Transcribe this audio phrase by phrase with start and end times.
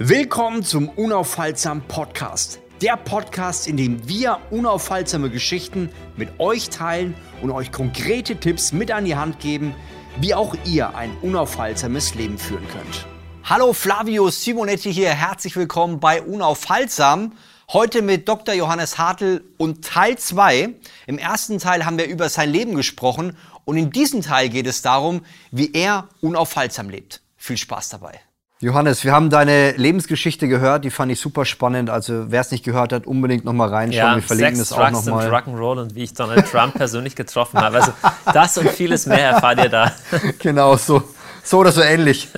[0.00, 2.60] Willkommen zum Unaufhaltsam Podcast.
[2.80, 8.92] Der Podcast, in dem wir unaufhaltsame Geschichten mit euch teilen und euch konkrete Tipps mit
[8.92, 9.74] an die Hand geben,
[10.20, 13.08] wie auch ihr ein unaufhaltsames Leben führen könnt.
[13.42, 17.32] Hallo Flavio Simonetti hier, herzlich willkommen bei Unaufhaltsam.
[17.72, 18.54] Heute mit Dr.
[18.54, 20.74] Johannes Hartl und Teil 2.
[21.08, 24.80] Im ersten Teil haben wir über sein Leben gesprochen und in diesem Teil geht es
[24.80, 27.20] darum, wie er unaufhaltsam lebt.
[27.36, 28.20] Viel Spaß dabei.
[28.60, 31.90] Johannes, wir haben deine Lebensgeschichte gehört, die fand ich super spannend.
[31.90, 34.04] Also wer es nicht gehört hat, unbedingt nochmal reinschauen.
[34.04, 35.32] Ja, wir verlinken Sex, das auch nochmal.
[35.32, 37.76] Rock'n'Roll und wie ich Donald Trump persönlich getroffen habe.
[37.76, 37.92] Also
[38.32, 39.92] das und vieles mehr erfahrt ihr da.
[40.40, 41.04] Genau, so,
[41.44, 42.30] so oder so ähnlich.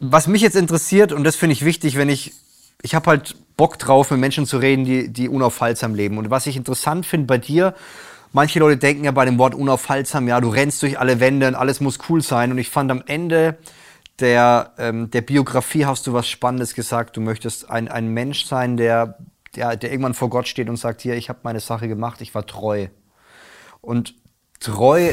[0.00, 2.32] Was mich jetzt interessiert, und das finde ich wichtig, wenn ich,
[2.82, 6.18] ich habe halt Bock drauf, mit Menschen zu reden, die, die unaufhaltsam leben.
[6.18, 7.74] Und was ich interessant finde bei dir,
[8.32, 11.54] manche Leute denken ja bei dem Wort unaufhaltsam, ja, du rennst durch alle Wände und
[11.54, 12.50] alles muss cool sein.
[12.50, 13.58] Und ich fand am Ende
[14.20, 17.16] der, ähm, der Biografie hast du was Spannendes gesagt.
[17.16, 19.18] Du möchtest ein, ein Mensch sein, der,
[19.56, 22.34] der, der irgendwann vor Gott steht und sagt, hier, ich habe meine Sache gemacht, ich
[22.34, 22.88] war treu.
[23.80, 24.14] Und
[24.60, 25.12] treu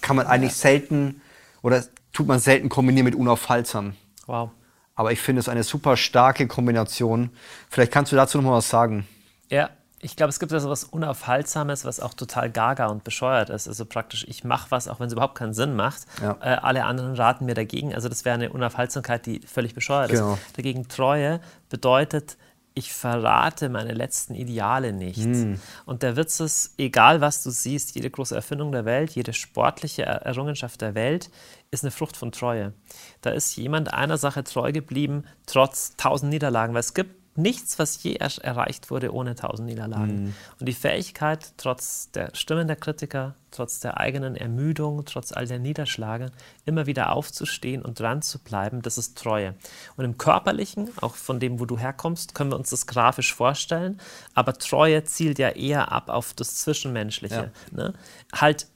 [0.00, 1.20] kann man eigentlich selten
[1.62, 3.94] oder tut man selten kombinieren mit unaufhaltsam.
[4.26, 4.50] Wow.
[4.94, 7.30] Aber ich finde es eine super starke Kombination.
[7.68, 9.06] Vielleicht kannst du dazu noch mal was sagen.
[9.50, 13.50] Ja, ich glaube, es gibt ja so was Unaufhaltsames, was auch total gaga und bescheuert
[13.50, 13.66] ist.
[13.66, 16.02] Also praktisch, ich mache was, auch wenn es überhaupt keinen Sinn macht.
[16.20, 16.36] Ja.
[16.40, 17.94] Äh, alle anderen raten mir dagegen.
[17.94, 20.34] Also das wäre eine Unaufhaltsamkeit, die völlig bescheuert Genau.
[20.34, 20.56] ist.
[20.58, 22.36] Dagegen Treue bedeutet,
[22.74, 25.24] ich verrate meine letzten Ideale nicht.
[25.24, 25.58] Hm.
[25.86, 30.02] Und der Witz ist, egal was du siehst, jede große Erfindung der Welt, jede sportliche
[30.04, 31.30] Er- Errungenschaft der Welt
[31.70, 32.74] ist eine Frucht von Treue.
[33.22, 38.02] Da ist jemand einer Sache treu geblieben, trotz tausend Niederlagen, weil es gibt nichts, was
[38.02, 40.34] je er erreicht wurde ohne tausend Niederlagen.
[40.60, 45.58] Und die Fähigkeit, trotz der Stimmen der Kritiker, trotz der eigenen Ermüdung, trotz all der
[45.58, 46.30] Niederschläge,
[46.64, 49.54] immer wieder aufzustehen und dran zu bleiben, das ist Treue.
[49.96, 54.00] Und im Körperlichen, auch von dem, wo du herkommst, können wir uns das grafisch vorstellen,
[54.34, 57.52] aber Treue zielt ja eher ab auf das Zwischenmenschliche.
[57.72, 57.94] Ne?
[58.34, 58.66] Halt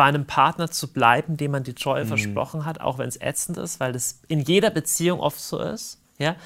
[0.00, 3.58] bei einem Partner zu bleiben, dem man die Treue versprochen hat, auch wenn es ätzend
[3.58, 5.99] ist, weil das in jeder Beziehung oft so ist.
[6.20, 6.36] Ja?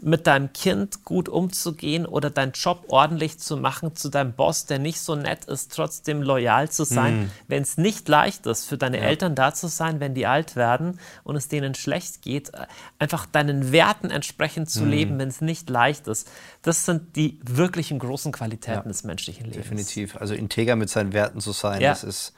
[0.00, 4.78] Mit deinem Kind gut umzugehen oder deinen Job ordentlich zu machen, zu deinem Boss, der
[4.78, 8.98] nicht so nett ist, trotzdem loyal zu sein, wenn es nicht leicht ist, für deine
[9.00, 12.52] Eltern da zu sein, wenn die alt werden und es denen schlecht geht,
[12.98, 16.30] einfach deinen Werten entsprechend zu leben, wenn es nicht leicht ist.
[16.62, 19.62] Das sind die wirklichen großen Qualitäten des menschlichen Lebens.
[19.62, 20.16] Definitiv.
[20.16, 21.90] Also integer mit seinen Werten zu sein, Ja.
[21.90, 22.32] das ist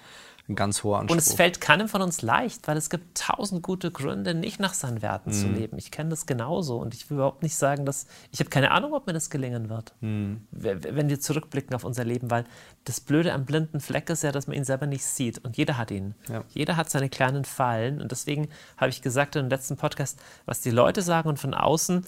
[0.48, 1.14] ein ganz hoher Anspruch.
[1.14, 4.74] Und es fällt keinem von uns leicht, weil es gibt tausend gute Gründe, nicht nach
[4.74, 5.76] seinen Werten zu leben.
[5.76, 8.92] Ich kenne das genauso und ich will überhaupt nicht sagen, dass ich habe keine Ahnung,
[8.94, 12.44] ob mir das gelingen wird, w- wenn wir zurückblicken auf unser Leben, weil
[12.84, 15.78] das Blöde am blinden Fleck ist ja, dass man ihn selber nicht sieht und jeder
[15.78, 16.14] hat ihn.
[16.28, 16.44] Ja.
[16.54, 20.60] Jeder hat seine kleinen Fallen und deswegen habe ich gesagt in dem letzten Podcast, was
[20.60, 22.06] die Leute sagen und von außen,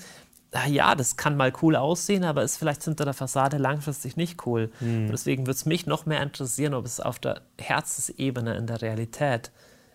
[0.66, 4.70] ja, das kann mal cool aussehen, aber ist vielleicht hinter der Fassade langfristig nicht cool.
[4.80, 8.80] Und deswegen würde es mich noch mehr interessieren, ob es auf der Herzensebene in der
[8.80, 9.50] Realität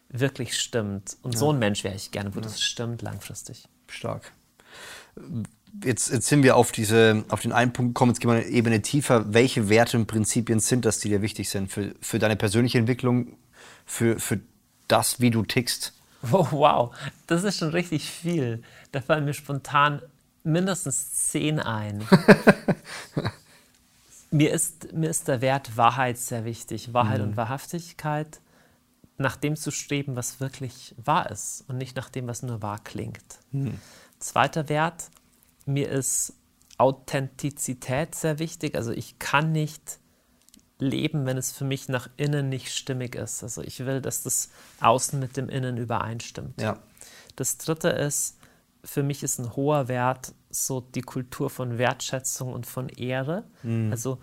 [0.09, 1.17] wirklich stimmt.
[1.23, 3.67] Und so ein Mensch wäre ich gerne, wo das stimmt langfristig.
[3.87, 4.31] Stark.
[5.83, 8.45] Jetzt, jetzt sind wir auf, diese, auf den einen Punkt gekommen, jetzt gehen wir eine
[8.45, 9.33] Ebene tiefer.
[9.33, 13.37] Welche Werte und Prinzipien sind das, die dir wichtig sind für, für deine persönliche Entwicklung,
[13.85, 14.39] für, für
[14.87, 15.93] das, wie du tickst?
[16.31, 16.95] Oh, wow,
[17.27, 18.61] das ist schon richtig viel.
[18.91, 20.01] Da fallen mir spontan
[20.43, 22.05] mindestens zehn ein.
[24.31, 26.93] mir, ist, mir ist der Wert Wahrheit sehr wichtig.
[26.93, 28.41] Wahrheit und Wahrhaftigkeit,
[29.17, 32.79] nach dem zu streben, was wirklich wahr ist und nicht nach dem, was nur wahr
[32.83, 33.39] klingt.
[34.19, 35.09] Zweiter Wert,
[35.65, 36.33] mir ist
[36.77, 38.75] Authentizität sehr wichtig.
[38.75, 39.99] Also ich kann nicht
[40.79, 43.43] leben, wenn es für mich nach innen nicht stimmig ist.
[43.43, 44.49] Also ich will, dass das
[44.81, 46.59] Außen mit dem Innen übereinstimmt.
[46.61, 46.79] Ja.
[47.35, 48.37] Das dritte ist,
[48.83, 53.45] für mich ist ein hoher Wert so die Kultur von Wertschätzung und von Ehre.
[53.91, 54.19] Also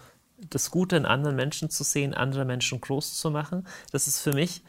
[0.48, 3.66] das Gute in anderen Menschen zu sehen, andere Menschen groß zu machen.
[3.92, 4.62] Das ist für mich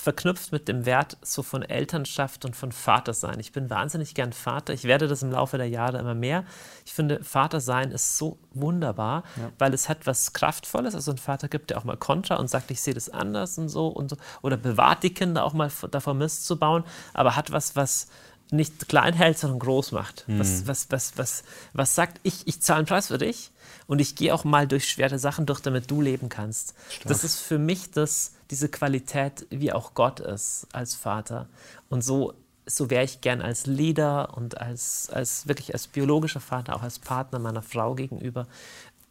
[0.00, 3.38] verknüpft mit dem Wert so von Elternschaft und von Vatersein.
[3.40, 4.72] Ich bin wahnsinnig gern Vater.
[4.72, 6.44] Ich werde das im Laufe der Jahre immer mehr.
[6.86, 9.22] Ich finde, Vatersein ist so wunderbar,
[9.58, 10.94] weil es hat was Kraftvolles.
[10.94, 13.68] Also ein Vater gibt ja auch mal Kontra und sagt, ich sehe das anders und
[13.68, 14.16] so und so.
[14.40, 18.06] Oder bewahrt die Kinder auch mal davor Mist zu bauen, aber hat was, was
[18.52, 20.24] nicht klein hält, sondern groß macht.
[20.38, 23.50] Was, was, was, was, was sagt, ich, ich zahle einen Preis für dich
[23.86, 26.74] und ich gehe auch mal durch schwere Sachen durch, damit du leben kannst.
[27.04, 31.48] Das ist für mich das, diese Qualität, wie auch Gott ist als Vater.
[31.88, 32.34] Und so,
[32.66, 36.98] so wäre ich gern als Leader und als, als wirklich als biologischer Vater, auch als
[36.98, 38.46] Partner meiner Frau gegenüber.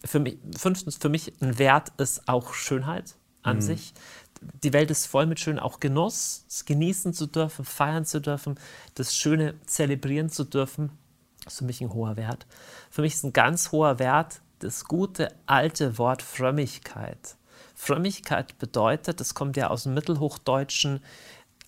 [0.04, 3.94] Für mich, fünftens, für mich ein Wert ist auch Schönheit an sich.
[4.42, 8.60] Die Welt ist voll mit schön, auch Genuss, es genießen zu dürfen, feiern zu dürfen,
[8.96, 10.92] das Schöne zelebrieren zu dürfen.
[11.46, 12.48] Ist für mich ein hoher Wert.
[12.90, 17.36] Für mich ist ein ganz hoher Wert das gute alte Wort Frömmigkeit.
[17.76, 21.02] Frömmigkeit bedeutet, das kommt ja aus dem Mittelhochdeutschen,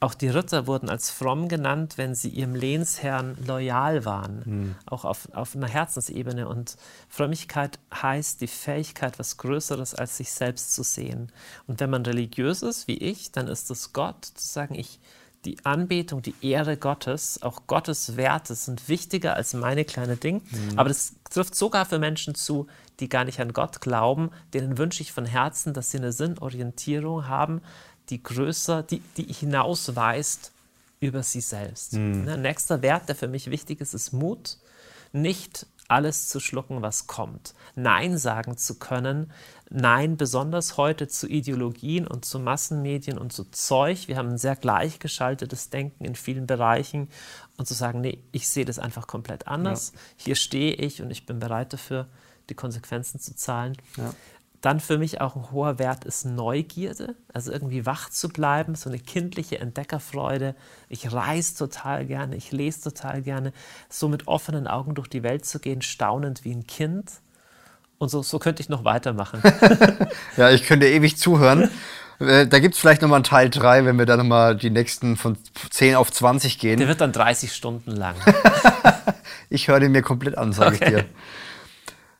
[0.03, 4.75] auch die Ritter wurden als fromm genannt, wenn sie ihrem Lehnsherrn loyal waren, mhm.
[4.85, 6.49] auch auf, auf einer Herzensebene.
[6.49, 6.75] Und
[7.07, 11.31] Frömmigkeit heißt die Fähigkeit, was Größeres als sich selbst zu sehen.
[11.67, 14.99] Und wenn man religiös ist, wie ich, dann ist es Gott, zu sagen, ich,
[15.45, 20.41] die Anbetung, die Ehre Gottes, auch Gottes Werte sind wichtiger als meine kleine Ding.
[20.51, 20.79] Mhm.
[20.79, 22.67] Aber das trifft sogar für Menschen zu,
[22.99, 24.31] die gar nicht an Gott glauben.
[24.53, 27.61] Denen wünsche ich von Herzen, dass sie eine Sinnorientierung haben,
[28.13, 30.51] die größer, die, die hinausweist
[30.99, 31.93] über sie selbst.
[31.93, 32.25] Mhm.
[32.25, 34.57] Ne, nächster Wert, der für mich wichtig ist, ist Mut.
[35.11, 37.55] Nicht alles zu schlucken, was kommt.
[37.75, 39.31] Nein sagen zu können.
[39.69, 44.07] Nein, besonders heute zu Ideologien und zu Massenmedien und zu Zeug.
[44.07, 47.09] Wir haben ein sehr gleichgeschaltetes Denken in vielen Bereichen
[47.57, 49.91] und zu sagen, nee, ich sehe das einfach komplett anders.
[49.93, 49.99] Ja.
[50.17, 52.07] Hier stehe ich und ich bin bereit dafür,
[52.49, 53.75] die Konsequenzen zu zahlen.
[53.97, 54.13] Ja.
[54.63, 58.89] Dann für mich auch ein hoher Wert ist Neugierde, also irgendwie wach zu bleiben, so
[58.89, 60.55] eine kindliche Entdeckerfreude.
[60.87, 63.51] Ich reise total gerne, ich lese total gerne,
[63.89, 67.11] so mit offenen Augen durch die Welt zu gehen, staunend wie ein Kind.
[67.97, 69.43] Und so, so könnte ich noch weitermachen.
[70.37, 71.69] ja, ich könnte ewig zuhören.
[72.21, 75.17] Äh, da gibt es vielleicht nochmal einen Teil 3, wenn wir dann nochmal die nächsten
[75.17, 75.35] von
[75.71, 76.79] 10 auf 20 gehen.
[76.79, 78.15] Der wird dann 30 Stunden lang.
[79.49, 80.85] ich höre den mir komplett an, sage okay.
[80.85, 81.05] ich dir.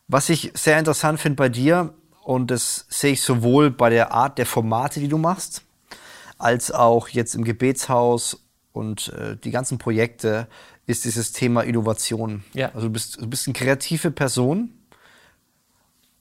[0.09, 1.93] Was ich sehr interessant finde bei dir,
[2.23, 5.61] und das sehe ich sowohl bei der Art der Formate, die du machst,
[6.37, 10.47] als auch jetzt im Gebetshaus und äh, die ganzen Projekte,
[10.85, 12.43] ist dieses Thema Innovation.
[12.53, 12.67] Ja.
[12.73, 14.73] Also du bist, du bist eine kreative Person.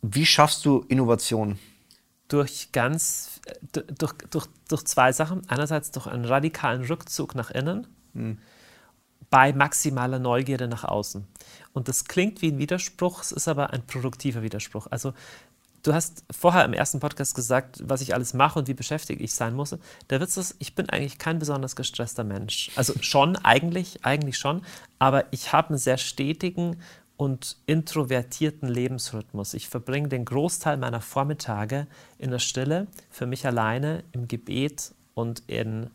[0.02, 1.58] Wie schaffst du Innovation?
[2.28, 3.40] Durch ganz,
[3.72, 5.48] durch, durch, durch zwei Sachen.
[5.48, 8.38] Einerseits durch einen radikalen Rückzug nach innen, hm.
[9.30, 11.26] bei maximaler Neugierde nach außen.
[11.72, 14.86] Und das klingt wie ein Widerspruch, es ist aber ein produktiver Widerspruch.
[14.90, 15.14] Also
[15.82, 19.34] Du hast vorher im ersten Podcast gesagt, was ich alles mache und wie beschäftigt ich
[19.34, 19.76] sein muss.
[20.10, 22.70] Der Witz ist, ich bin eigentlich kein besonders gestresster Mensch.
[22.76, 24.62] Also schon, eigentlich, eigentlich schon.
[25.00, 26.76] Aber ich habe einen sehr stetigen
[27.16, 29.54] und introvertierten Lebensrhythmus.
[29.54, 35.42] Ich verbringe den Großteil meiner Vormittage in der Stille, für mich alleine, im Gebet und
[35.48, 35.90] in,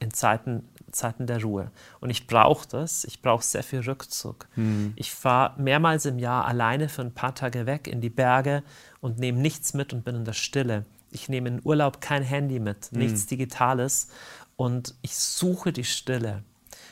[0.00, 1.70] in Zeiten Zeiten der Ruhe.
[2.00, 3.04] Und ich brauche das.
[3.04, 4.46] Ich brauche sehr viel Rückzug.
[4.56, 4.92] Mhm.
[4.96, 8.62] Ich fahre mehrmals im Jahr alleine für ein paar Tage weg in die Berge
[9.00, 10.84] und nehme nichts mit und bin in der Stille.
[11.10, 12.98] Ich nehme in Urlaub kein Handy mit, mhm.
[12.98, 14.08] nichts Digitales.
[14.56, 16.42] Und ich suche die Stille.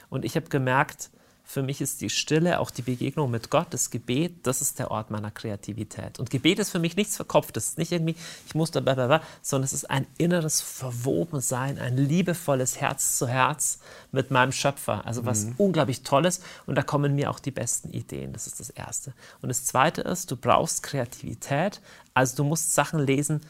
[0.09, 1.11] Und ich habe gemerkt,
[1.51, 4.93] für mich ist die Stille, auch die Begegnung mit Gott, das Gebet, das ist der
[4.93, 6.21] Ort meiner Kreativität.
[6.21, 8.15] Und Gebet ist für mich nichts Verkopftes, ist nicht irgendwie,
[8.47, 13.81] ich muss da, blablabla, sondern es ist ein inneres Verwobensein, ein liebevolles Herz zu Herz
[14.13, 15.05] mit meinem Schöpfer.
[15.05, 15.55] Also was mhm.
[15.59, 16.41] unglaublich Tolles.
[16.67, 18.33] Und da kommen mir auch die besten Ideen.
[18.33, 19.13] Das ist das Erste.
[19.43, 21.81] Und das Zweite ist, du brauchst Kreativität.
[22.15, 23.41] Also du musst Sachen lesen,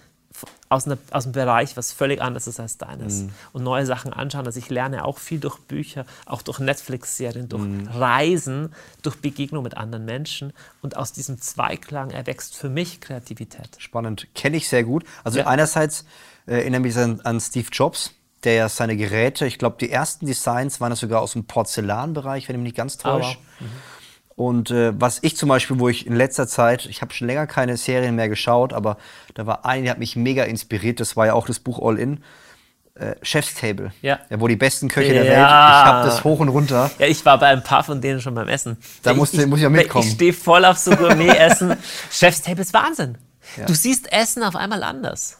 [0.68, 3.22] aus, einer, aus einem Bereich, was völlig anders ist als deines.
[3.22, 3.30] Mhm.
[3.52, 4.46] Und neue Sachen anschauen.
[4.46, 7.88] Also ich lerne auch viel durch Bücher, auch durch Netflix-Serien, durch mhm.
[7.88, 10.52] Reisen, durch Begegnung mit anderen Menschen.
[10.82, 13.70] Und aus diesem Zweiklang erwächst für mich Kreativität.
[13.78, 14.28] Spannend.
[14.34, 15.04] Kenne ich sehr gut.
[15.24, 15.46] Also ja.
[15.46, 16.04] einerseits
[16.46, 18.12] äh, erinnere mich an, an Steve Jobs,
[18.44, 22.48] der ja seine Geräte, ich glaube, die ersten Designs waren das sogar aus dem Porzellanbereich,
[22.48, 23.36] wenn ich mich nicht ganz täusche.
[23.36, 23.68] Oh, wow.
[23.68, 23.99] mhm.
[24.40, 27.46] Und äh, was ich zum Beispiel, wo ich in letzter Zeit, ich habe schon länger
[27.46, 28.96] keine Serien mehr geschaut, aber
[29.34, 30.98] da war eine, die hat mich mega inspiriert.
[30.98, 32.24] Das war ja auch das Buch All In.
[32.94, 33.92] Äh, Chef's Table.
[34.00, 34.18] Ja.
[34.30, 35.22] Wo die besten Köche ja.
[35.24, 35.36] der Welt.
[35.36, 36.90] Ich habe das hoch und runter.
[36.98, 38.78] Ja, ich war bei ein paar von denen schon beim Essen.
[39.02, 40.08] Da musste, ich, muss ich ja mitkommen.
[40.08, 41.76] Ich stehe voll auf so Gourmet-Essen.
[42.10, 43.18] Chef's Table ist Wahnsinn.
[43.58, 43.66] Ja.
[43.66, 45.36] Du siehst Essen auf einmal anders.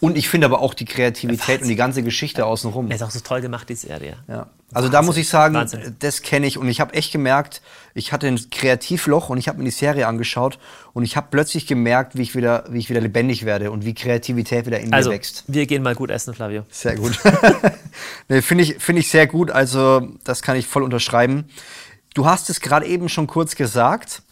[0.00, 2.88] Und ich finde aber auch die Kreativität und die ganze Geschichte außenrum.
[2.88, 4.16] Er ist auch so toll gemacht, die Serie.
[4.28, 4.46] Ja.
[4.72, 4.92] Also Wahnsinn.
[4.92, 5.96] da muss ich sagen, Wahnsinn.
[5.98, 7.60] das kenne ich und ich habe echt gemerkt,
[7.94, 10.58] ich hatte ein Kreativloch und ich habe mir die Serie angeschaut
[10.92, 13.94] und ich habe plötzlich gemerkt, wie ich wieder, wie ich wieder lebendig werde und wie
[13.94, 15.44] Kreativität wieder in also, mir wächst.
[15.48, 16.64] Wir gehen mal gut essen, Flavio.
[16.70, 17.18] Sehr gut.
[18.28, 19.50] nee, finde ich, find ich sehr gut.
[19.50, 21.46] Also das kann ich voll unterschreiben.
[22.14, 24.22] Du hast es gerade eben schon kurz gesagt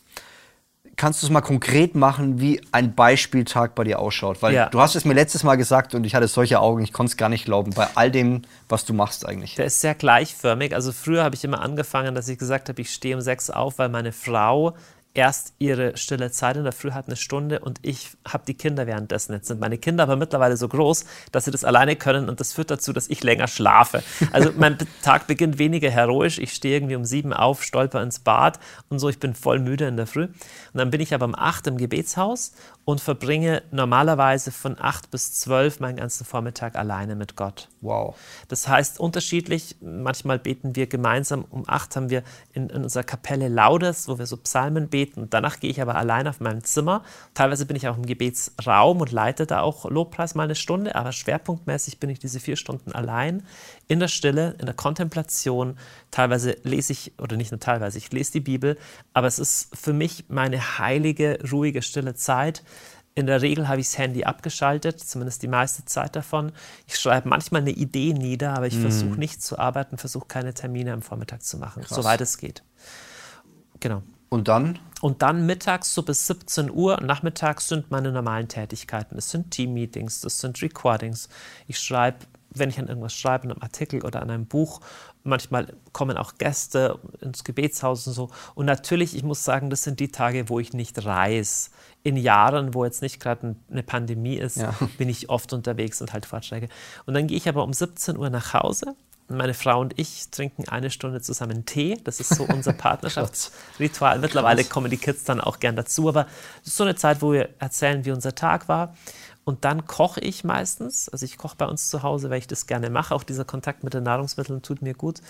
[0.98, 4.42] kannst du es mal konkret machen, wie ein Beispieltag bei dir ausschaut?
[4.42, 4.68] Weil ja.
[4.68, 7.16] du hast es mir letztes Mal gesagt und ich hatte solche Augen, ich konnte es
[7.16, 9.54] gar nicht glauben, bei all dem, was du machst eigentlich.
[9.54, 10.74] Der ist sehr gleichförmig.
[10.74, 13.78] Also früher habe ich immer angefangen, dass ich gesagt habe, ich stehe um sechs auf,
[13.78, 14.74] weil meine Frau
[15.18, 18.86] erst ihre stille Zeit in der Früh hat, eine Stunde, und ich habe die Kinder
[18.86, 19.32] währenddessen.
[19.32, 22.52] Jetzt sind meine Kinder aber mittlerweile so groß, dass sie das alleine können und das
[22.52, 24.04] führt dazu, dass ich länger schlafe.
[24.30, 26.38] Also mein Tag beginnt weniger heroisch.
[26.38, 28.60] Ich stehe irgendwie um sieben auf, stolper ins Bad
[28.90, 29.08] und so.
[29.08, 30.24] Ich bin voll müde in der Früh.
[30.24, 30.34] Und
[30.74, 32.52] dann bin ich aber um acht im Gebetshaus
[32.88, 37.68] und verbringe normalerweise von acht bis zwölf meinen ganzen Vormittag alleine mit Gott.
[37.82, 38.16] Wow.
[38.48, 39.76] Das heißt unterschiedlich.
[39.82, 41.44] Manchmal beten wir gemeinsam.
[41.50, 42.22] Um acht haben wir
[42.54, 45.20] in, in unserer Kapelle Laudes, wo wir so Psalmen beten.
[45.20, 47.04] Und danach gehe ich aber allein auf meinem Zimmer.
[47.34, 50.94] Teilweise bin ich auch im Gebetsraum und leite da auch Lobpreis mal eine Stunde.
[50.94, 53.42] Aber schwerpunktmäßig bin ich diese vier Stunden allein
[53.86, 55.76] in der Stille, in der Kontemplation.
[56.10, 58.78] Teilweise lese ich, oder nicht nur teilweise, ich lese die Bibel.
[59.12, 62.62] Aber es ist für mich meine heilige, ruhige, stille Zeit
[63.18, 66.52] in der Regel habe ich das Handy abgeschaltet, zumindest die meiste Zeit davon.
[66.86, 68.82] Ich schreibe manchmal eine Idee nieder, aber ich mm.
[68.82, 71.96] versuche nicht zu arbeiten, versuche keine Termine am Vormittag zu machen, Krass.
[71.96, 72.62] soweit es geht.
[73.80, 74.02] Genau.
[74.28, 74.78] Und dann?
[75.00, 79.16] Und dann mittags so bis 17 Uhr, nachmittags sind meine normalen Tätigkeiten.
[79.16, 81.28] Das sind Team-Meetings, das sind Recordings.
[81.66, 82.18] Ich schreibe,
[82.50, 84.80] wenn ich an irgendwas schreibe, an einem Artikel oder an einem Buch.
[85.24, 88.30] Manchmal kommen auch Gäste ins Gebetshaus und so.
[88.54, 91.70] Und natürlich, ich muss sagen, das sind die Tage, wo ich nicht reise
[92.02, 94.74] in Jahren, wo jetzt nicht gerade eine Pandemie ist, ja.
[94.98, 96.68] bin ich oft unterwegs und halt Vorträge.
[97.06, 98.94] Und dann gehe ich aber um 17 Uhr nach Hause.
[99.30, 101.98] Meine Frau und ich trinken eine Stunde zusammen Tee.
[102.04, 104.18] Das ist so unser Partnerschaftsritual.
[104.20, 106.08] Mittlerweile kommen die Kids dann auch gern dazu.
[106.08, 106.26] Aber
[106.62, 108.94] es ist so eine Zeit, wo wir erzählen, wie unser Tag war.
[109.48, 111.08] Und dann koche ich meistens.
[111.08, 113.14] Also ich koche bei uns zu Hause, weil ich das gerne mache.
[113.14, 115.22] Auch dieser Kontakt mit den Nahrungsmitteln tut mir gut.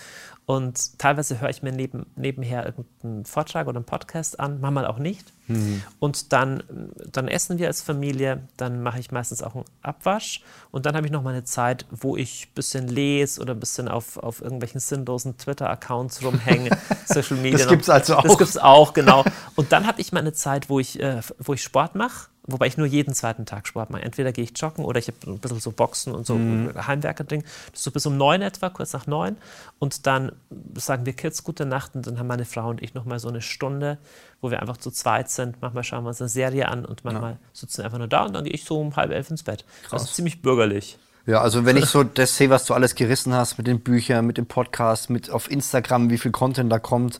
[0.45, 4.97] Und teilweise höre ich mir neben, nebenher irgendeinen Vortrag oder einen Podcast an, manchmal auch
[4.97, 5.31] nicht.
[5.47, 5.83] Mhm.
[5.99, 6.63] Und dann,
[7.09, 8.43] dann essen wir als Familie.
[8.57, 10.43] Dann mache ich meistens auch einen Abwasch.
[10.71, 13.59] Und dann habe ich noch mal eine Zeit, wo ich ein bisschen lese oder ein
[13.61, 16.71] bisschen auf, auf irgendwelchen sinnlosen Twitter-Accounts rumhänge.
[17.05, 17.59] Social Media.
[17.59, 18.23] Das gibt es also auch.
[18.23, 19.23] Das gibt es auch, genau.
[19.55, 22.67] Und dann habe ich mal eine Zeit, wo ich, äh, wo ich Sport mache wobei
[22.67, 24.03] ich nur jeden zweiten Tag Sport mache.
[24.03, 26.71] Entweder gehe ich joggen oder ich habe ein bisschen so Boxen und so mhm.
[26.75, 27.43] Heimwerker-Ding.
[27.71, 29.37] Das ist so bis um neun etwa, kurz nach neun.
[29.79, 30.31] Und dann
[30.75, 33.41] sagen wir Kids gute Nacht und dann haben meine Frau und ich nochmal so eine
[33.41, 33.97] Stunde,
[34.41, 35.61] wo wir einfach zu zweit sind.
[35.61, 37.39] Manchmal schauen wir uns eine Serie an und manchmal ja.
[37.53, 39.65] sitzen wir einfach nur da und dann gehe ich so um halb elf ins Bett.
[39.83, 40.01] Krass.
[40.01, 40.97] Also ziemlich bürgerlich.
[41.25, 44.25] Ja, also wenn ich so das sehe, was du alles gerissen hast mit den Büchern,
[44.25, 47.19] mit dem Podcast, mit auf Instagram, wie viel Content da kommt,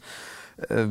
[0.70, 0.88] äh,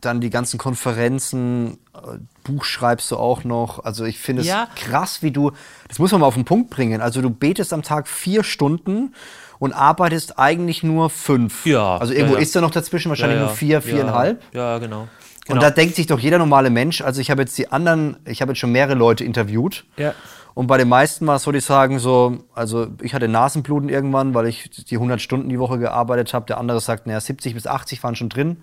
[0.00, 3.84] dann die ganzen Konferenzen, äh, Buch schreibst du auch noch.
[3.84, 4.68] Also ich finde es ja.
[4.76, 5.52] krass, wie du,
[5.88, 7.00] das muss man mal auf den Punkt bringen.
[7.00, 9.14] Also du betest am Tag vier Stunden
[9.58, 11.66] und arbeitest eigentlich nur fünf.
[11.66, 11.96] Ja.
[11.98, 12.42] Also irgendwo ja, ja.
[12.42, 14.42] ist da noch dazwischen wahrscheinlich nur vier, viereinhalb.
[14.52, 15.08] Ja, genau.
[15.46, 15.56] Genau.
[15.56, 18.42] Und da denkt sich doch jeder normale Mensch, also ich habe jetzt die anderen, ich
[18.42, 19.86] habe jetzt schon mehrere Leute interviewt.
[19.96, 20.14] Ja.
[20.58, 24.34] Und bei den meisten war es so, die sagen so, also ich hatte Nasenbluten irgendwann,
[24.34, 26.46] weil ich die 100 Stunden die Woche gearbeitet habe.
[26.46, 28.56] Der andere sagt, naja, 70 bis 80 waren schon drin.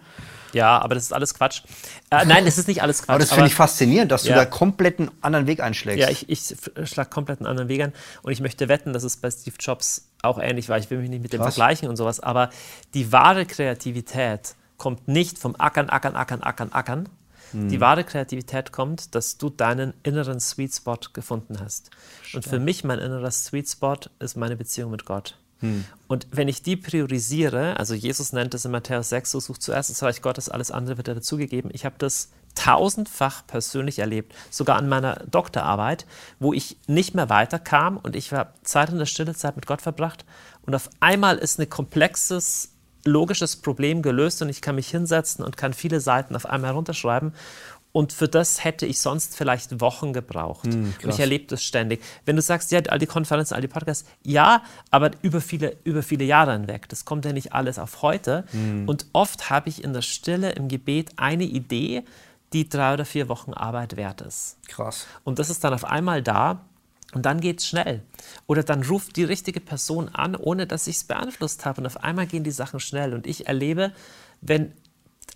[0.51, 1.61] Ja, aber das ist alles Quatsch.
[2.09, 3.11] Äh, nein, das ist nicht alles Quatsch.
[3.11, 4.33] aber das finde ich faszinierend, dass ja.
[4.33, 6.01] du da komplett einen anderen Weg einschlägst.
[6.01, 7.93] Ja, ich, ich schlage komplett einen anderen Weg ein.
[8.23, 10.77] Und ich möchte wetten, dass es bei Steve Jobs auch ähnlich war.
[10.77, 11.55] Ich will mich nicht mit dem Krass.
[11.55, 12.19] vergleichen und sowas.
[12.19, 12.49] Aber
[12.93, 17.07] die wahre Kreativität kommt nicht vom Ackern, Ackern, Ackern, Ackern, Ackern.
[17.51, 17.69] Hm.
[17.69, 21.91] Die wahre Kreativität kommt, dass du deinen inneren Sweet Spot gefunden hast.
[22.21, 22.43] Stark.
[22.45, 25.37] Und für mich, mein innerer Sweet Spot ist meine Beziehung mit Gott.
[25.59, 25.85] Hm.
[26.07, 29.89] Und wenn ich die priorisiere, also Jesus nennt es in Matthäus 6, so sucht zuerst
[29.89, 31.71] das Reich Gottes, alles andere wird dir dazugegeben.
[31.73, 36.05] Ich habe das tausendfach persönlich erlebt, sogar an meiner Doktorarbeit,
[36.39, 39.81] wo ich nicht mehr weiterkam und ich habe Zeit in der Stille Zeit mit Gott
[39.81, 40.25] verbracht
[40.65, 42.71] und auf einmal ist ein komplexes
[43.05, 47.33] logisches Problem gelöst und ich kann mich hinsetzen und kann viele Seiten auf einmal herunterschreiben
[47.95, 50.65] und für das hätte ich sonst vielleicht Wochen gebraucht.
[50.65, 52.03] Mm, und ich erlebe das ständig.
[52.25, 56.03] Wenn du sagst, ja, all die Konferenzen, all die Podcasts, ja, aber über viele, über
[56.03, 56.89] viele Jahre hinweg.
[56.89, 58.43] Das kommt ja nicht alles auf heute.
[58.51, 58.89] Mm.
[58.89, 62.03] Und oft habe ich in der Stille, im Gebet eine Idee,
[62.51, 64.57] die drei oder vier Wochen Arbeit wert ist.
[64.67, 65.07] Krass.
[65.23, 66.65] Und das ist dann auf einmal da.
[67.15, 68.01] Und dann geht es schnell.
[68.45, 71.79] Oder dann ruft die richtige Person an, ohne dass ich es beeinflusst habe.
[71.79, 73.13] Und auf einmal gehen die Sachen schnell.
[73.13, 73.93] Und ich erlebe,
[74.41, 74.73] wenn,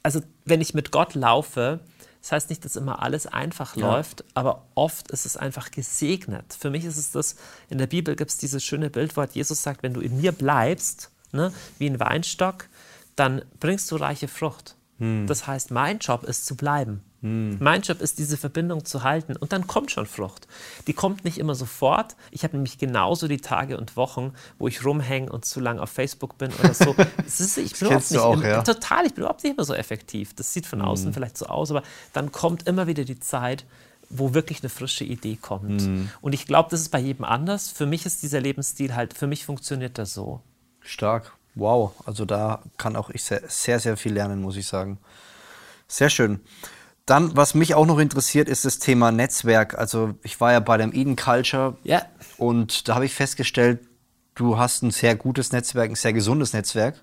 [0.03, 1.79] also wenn ich mit Gott laufe,
[2.21, 3.89] das heißt nicht, dass immer alles einfach ja.
[3.89, 6.53] läuft, aber oft ist es einfach gesegnet.
[6.53, 7.37] Für mich ist es das,
[7.69, 11.11] in der Bibel gibt es dieses schöne Bildwort, Jesus sagt, wenn du in mir bleibst,
[11.31, 12.67] ne, wie ein Weinstock,
[13.15, 14.75] dann bringst du reiche Frucht.
[14.99, 15.27] Hm.
[15.27, 17.01] Das heißt, mein Job ist zu bleiben.
[17.21, 17.57] Hm.
[17.59, 19.35] Mein Job ist, diese Verbindung zu halten.
[19.35, 20.47] Und dann kommt schon Frucht.
[20.87, 22.15] Die kommt nicht immer sofort.
[22.31, 25.89] Ich habe nämlich genauso die Tage und Wochen, wo ich rumhänge und zu lange auf
[25.89, 26.95] Facebook bin oder so.
[27.25, 28.61] ist, ich bin überhaupt nicht auch, immer, ja.
[28.61, 30.33] total, ich bin überhaupt nicht immer so effektiv.
[30.35, 31.13] Das sieht von außen hm.
[31.13, 33.65] vielleicht so aus, aber dann kommt immer wieder die Zeit,
[34.09, 35.81] wo wirklich eine frische Idee kommt.
[35.81, 36.09] Hm.
[36.21, 37.69] Und ich glaube, das ist bei jedem anders.
[37.69, 40.41] Für mich ist dieser Lebensstil halt, für mich funktioniert das so.
[40.81, 41.33] Stark.
[41.59, 41.93] Wow.
[42.05, 44.97] Also da kann auch ich sehr, sehr, sehr viel lernen, muss ich sagen.
[45.87, 46.39] Sehr schön.
[47.05, 49.77] Dann, was mich auch noch interessiert, ist das Thema Netzwerk.
[49.77, 52.03] Also ich war ja bei dem Eden Culture Ja.
[52.37, 53.79] und da habe ich festgestellt,
[54.35, 57.01] du hast ein sehr gutes Netzwerk, ein sehr gesundes Netzwerk.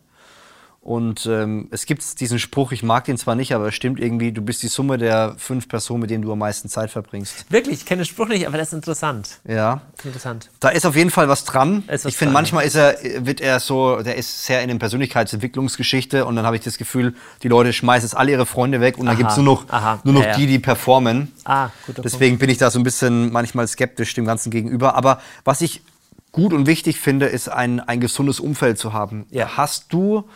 [0.86, 4.30] Und ähm, es gibt diesen Spruch, ich mag den zwar nicht, aber es stimmt irgendwie,
[4.30, 7.44] du bist die Summe der fünf Personen, mit denen du am meisten Zeit verbringst.
[7.50, 9.40] Wirklich, ich kenne den Spruch nicht, aber das ist interessant.
[9.48, 9.80] Ja.
[10.04, 10.48] Interessant.
[10.60, 11.82] Da ist auf jeden Fall was dran.
[11.88, 16.24] Was ich finde, manchmal ist er, wird er so, der ist sehr in den Persönlichkeitsentwicklungsgeschichte
[16.24, 19.06] und dann habe ich das Gefühl, die Leute schmeißen jetzt alle ihre Freunde weg und
[19.06, 20.36] dann gibt es nur noch, aha, nur noch ja, ja.
[20.36, 21.32] die, die performen.
[21.44, 24.94] Ah, guter Deswegen bin ich da so ein bisschen manchmal skeptisch dem Ganzen gegenüber.
[24.94, 25.82] Aber was ich
[26.30, 29.26] gut und wichtig finde, ist ein, ein gesundes Umfeld zu haben.
[29.30, 29.56] Ja.
[29.56, 30.28] Hast du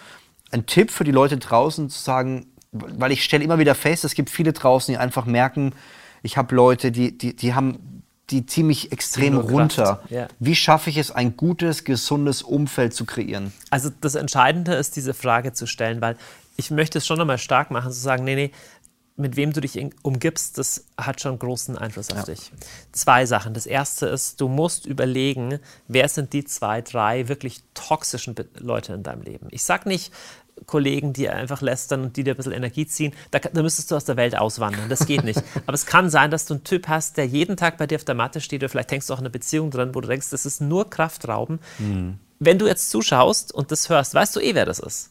[0.52, 4.14] einen Tipp für die Leute draußen zu sagen, weil ich stelle immer wieder fest, es
[4.14, 5.72] gibt viele draußen, die einfach merken,
[6.22, 10.02] ich habe Leute, die, die, die haben die ziemlich extrem runter.
[10.08, 10.28] ja.
[10.38, 13.52] Wie schaffe ich es, ein gutes, gesundes Umfeld zu kreieren?
[13.70, 16.16] Also das Entscheidende ist, diese Frage zu stellen, weil
[16.56, 18.50] ich möchte es schon nochmal stark machen, zu sagen, nee, nee,
[19.16, 22.24] mit wem du dich umgibst, das hat schon großen Einfluss auf Ja.
[22.24, 22.52] dich.
[22.92, 23.52] Zwei Sachen.
[23.52, 29.02] Das erste ist, du musst überlegen, wer sind die zwei, drei wirklich toxischen Leute in
[29.02, 29.48] deinem Leben.
[29.50, 30.12] Ich sag nicht
[30.66, 33.96] Kollegen, die einfach lästern und die dir ein bisschen Energie ziehen, da, da müsstest du
[33.96, 34.88] aus der Welt auswandern.
[34.88, 35.42] Das geht nicht.
[35.66, 38.04] Aber es kann sein, dass du einen Typ hast, der jeden Tag bei dir auf
[38.04, 40.30] der Matte steht oder vielleicht hängst du auch in einer Beziehung drin, wo du denkst,
[40.30, 41.58] das ist nur Kraftrauben.
[42.38, 45.10] Wenn du jetzt zuschaust und das hörst, weißt du eh, wer das ist.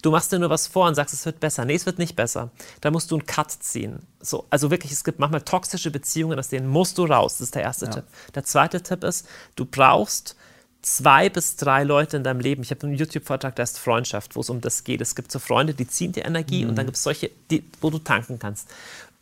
[0.00, 1.64] Du machst dir nur was vor und sagst, es wird besser.
[1.64, 2.50] Nee, es wird nicht besser.
[2.80, 4.00] Da musst du einen Cut ziehen.
[4.20, 7.38] So, also wirklich, es gibt manchmal toxische Beziehungen, aus denen musst du raus.
[7.38, 8.04] Das ist der erste Tipp.
[8.34, 10.36] Der zweite Tipp ist, du brauchst
[10.82, 12.62] zwei bis drei Leute in deinem Leben.
[12.62, 15.00] Ich habe einen YouTube-Vortrag, der heißt Freundschaft, wo es um das geht.
[15.00, 17.90] Es gibt so Freunde, die ziehen dir Energie und dann gibt es solche, die, wo
[17.90, 18.68] du tanken kannst.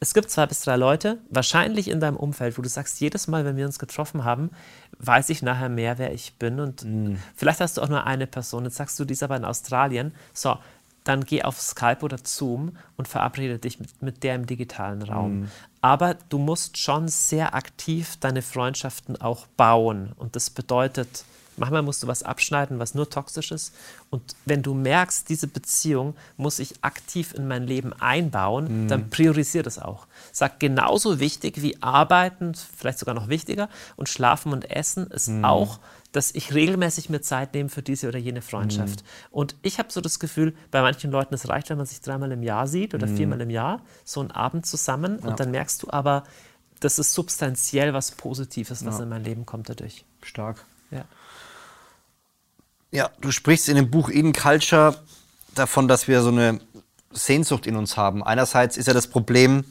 [0.01, 3.45] Es gibt zwei bis drei Leute, wahrscheinlich in deinem Umfeld, wo du sagst, jedes Mal,
[3.45, 4.51] wenn wir uns getroffen haben,
[5.01, 6.61] weiß ich nachher mehr, wer ich bin.
[6.61, 6.87] Und
[7.35, 8.65] vielleicht hast du auch nur eine Person.
[8.65, 10.15] Jetzt sagst du, die ist aber in Australien.
[10.33, 10.57] So,
[11.03, 15.49] dann geh auf Skype oder Zoom und verabrede dich mit, mit der im digitalen Raum.
[15.81, 20.13] Aber du musst schon sehr aktiv deine Freundschaften auch bauen.
[20.17, 21.25] Und das bedeutet,
[21.59, 23.75] manchmal musst du was abschneiden, was nur toxisch ist.
[24.11, 29.63] Und wenn du merkst, diese Beziehung muss ich aktiv in mein Leben einbauen, dann priorisier
[29.63, 30.07] das auch.
[30.33, 35.79] Sag genauso wichtig wie Arbeiten, vielleicht sogar noch wichtiger, und Schlafen und Essen ist auch
[36.13, 39.05] dass ich regelmäßig mir Zeit nehme für diese oder jene Freundschaft.
[39.31, 42.33] Und ich habe so das Gefühl, bei manchen Leuten, es reicht, wenn man sich dreimal
[42.33, 45.19] im Jahr sieht oder viermal im Jahr, so einen Abend zusammen.
[45.19, 46.25] Und dann merkst du aber,
[46.81, 50.05] das ist substanziell was Positives, was in mein Leben kommt dadurch.
[50.23, 50.65] Stark.
[50.91, 51.05] Ja.
[52.91, 54.97] Ja, du sprichst in dem Buch Eden Culture
[55.55, 56.59] davon, dass wir so eine
[57.11, 58.23] Sehnsucht in uns haben.
[58.23, 59.65] Einerseits ist ja das Problem,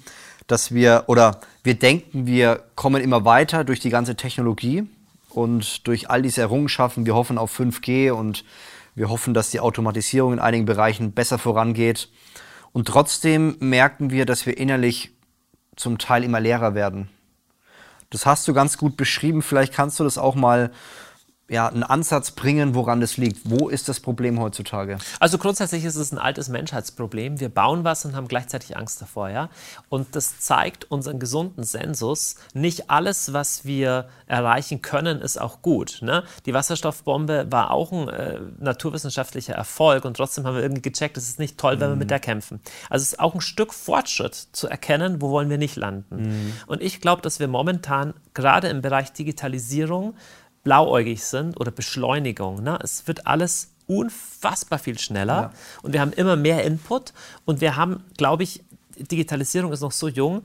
[0.45, 4.87] dass wir oder wir denken, wir kommen immer weiter durch die ganze Technologie
[5.31, 7.07] und durch all diese Errungenschaften.
[7.07, 8.45] Wir hoffen auf 5G und
[8.93, 12.09] wir hoffen, dass die Automatisierung in einigen Bereichen besser vorangeht.
[12.71, 15.09] Und trotzdem merken wir, dass wir innerlich
[15.75, 17.09] zum Teil immer leerer werden.
[18.11, 19.41] Das hast du ganz gut beschrieben.
[19.41, 20.71] Vielleicht kannst du das auch mal
[21.49, 23.49] ja, einen Ansatz bringen, woran das liegt.
[23.49, 24.97] Wo ist das Problem heutzutage?
[25.19, 27.39] Also grundsätzlich ist es ein altes Menschheitsproblem.
[27.39, 29.49] Wir bauen was und haben gleichzeitig Angst davor, ja.
[29.87, 32.35] Und das zeigt unseren gesunden Sensus.
[32.53, 35.99] Nicht alles, was wir erreichen können, ist auch gut.
[36.01, 36.23] Ne?
[36.45, 41.29] Die Wasserstoffbombe war auch ein äh, naturwissenschaftlicher Erfolg und trotzdem haben wir irgendwie gecheckt, es
[41.29, 42.59] ist nicht toll, wenn wir mit der kämpfen.
[42.89, 46.53] Also es ist auch ein Stück Fortschritt zu erkennen, wo wollen wir nicht landen.
[46.67, 50.13] Und ich glaube, dass wir momentan gerade im Bereich Digitalisierung
[50.67, 52.61] blauäugig sind oder Beschleunigung.
[52.61, 52.77] Ne?
[52.83, 57.13] Es wird alles unfassbar viel schneller und wir haben immer mehr Input
[57.45, 58.65] und wir haben, glaube ich,
[58.97, 60.43] Digitalisierung ist noch so jung,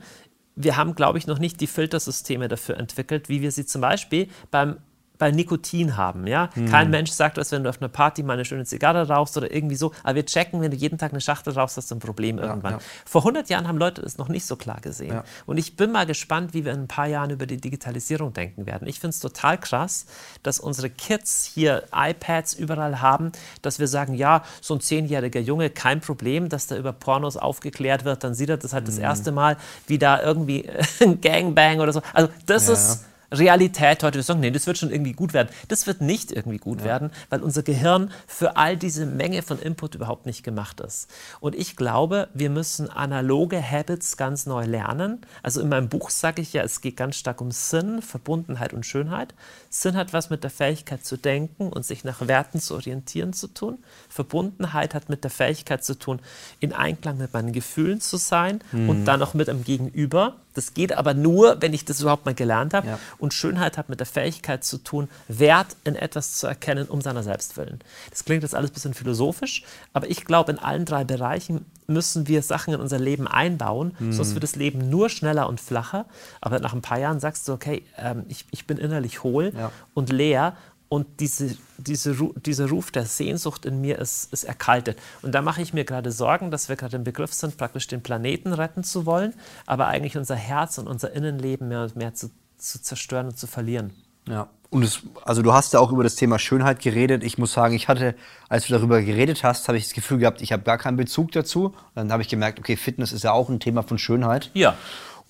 [0.55, 4.29] wir haben, glaube ich, noch nicht die Filtersysteme dafür entwickelt, wie wir sie zum Beispiel
[4.49, 4.77] beim
[5.19, 6.49] bei Nikotin haben, ja.
[6.69, 9.53] Kein Mensch sagt, dass wenn du auf einer Party mal eine schöne Zigarre rauchst oder
[9.53, 11.99] irgendwie so, aber wir checken, wenn du jeden Tag eine Schachtel rauchst, hast du ein
[11.99, 12.73] Problem irgendwann.
[12.73, 12.79] ja.
[13.05, 15.13] Vor 100 Jahren haben Leute das noch nicht so klar gesehen.
[15.13, 15.23] Ja.
[15.45, 18.65] Und ich bin mal gespannt, wie wir in ein paar Jahren über die Digitalisierung denken
[18.65, 18.87] werden.
[18.87, 20.05] Ich finde es total krass,
[20.41, 25.69] dass unsere Kids hier iPads überall haben, dass wir sagen, ja, so ein zehnjähriger Junge,
[25.69, 28.87] kein Problem, dass da über Pornos aufgeklärt wird, dann sieht er das halt Mhm.
[28.87, 30.67] das erste Mal, wie da irgendwie
[31.01, 32.01] ein Gangbang oder so.
[32.13, 34.15] Also das ist Realität heute.
[34.17, 35.49] Wir sagen, nee, das wird schon irgendwie gut werden.
[35.67, 39.95] Das wird nicht irgendwie gut werden, weil unser Gehirn für all diese Menge von Input
[39.95, 41.09] überhaupt nicht gemacht ist.
[41.39, 45.21] Und ich glaube, wir müssen analoge Habits ganz neu lernen.
[45.41, 48.85] Also in meinem Buch sage ich ja, es geht ganz stark um Sinn, Verbundenheit und
[48.85, 49.33] Schönheit.
[49.75, 53.47] Sinn hat was mit der Fähigkeit zu denken und sich nach Werten zu orientieren zu
[53.47, 53.79] tun.
[54.07, 56.19] Verbundenheit hat mit der Fähigkeit zu tun,
[56.59, 60.35] in Einklang mit meinen Gefühlen zu sein und dann auch mit einem Gegenüber.
[60.53, 62.85] Das geht aber nur, wenn ich das überhaupt mal gelernt habe.
[62.87, 62.99] Ja.
[63.17, 67.23] Und Schönheit hat mit der Fähigkeit zu tun, Wert in etwas zu erkennen, um seiner
[67.23, 67.79] selbst willen.
[68.11, 72.27] Das klingt jetzt alles ein bisschen philosophisch, aber ich glaube, in allen drei Bereichen müssen
[72.27, 74.11] wir Sachen in unser Leben einbauen, Mhm.
[74.13, 76.05] sonst wird das Leben nur schneller und flacher.
[76.41, 79.71] Aber nach ein paar Jahren sagst du, okay, ähm, ich, ich bin innerlich hohl Ja.
[79.93, 80.55] und leer
[80.89, 82.15] und diese, diese,
[82.45, 84.99] dieser Ruf der Sehnsucht in mir ist, ist erkaltet.
[85.23, 88.03] Und da mache ich mir gerade Sorgen, dass wir gerade im Begriff sind, praktisch den
[88.03, 89.33] Planeten retten zu wollen,
[89.65, 93.47] aber eigentlich unser Herz und unser Innenleben mehr und mehr zu, zu zerstören und zu
[93.47, 93.91] verlieren.
[94.27, 94.47] Ja.
[94.69, 97.23] Und es, also du hast ja auch über das Thema Schönheit geredet.
[97.23, 98.15] Ich muss sagen, ich hatte,
[98.49, 101.31] als du darüber geredet hast, habe ich das Gefühl gehabt, ich habe gar keinen Bezug
[101.31, 101.65] dazu.
[101.65, 104.49] Und dann habe ich gemerkt, okay, Fitness ist ja auch ein Thema von Schönheit.
[104.55, 104.75] Ja.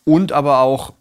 [0.05, 0.93] Und aber auch,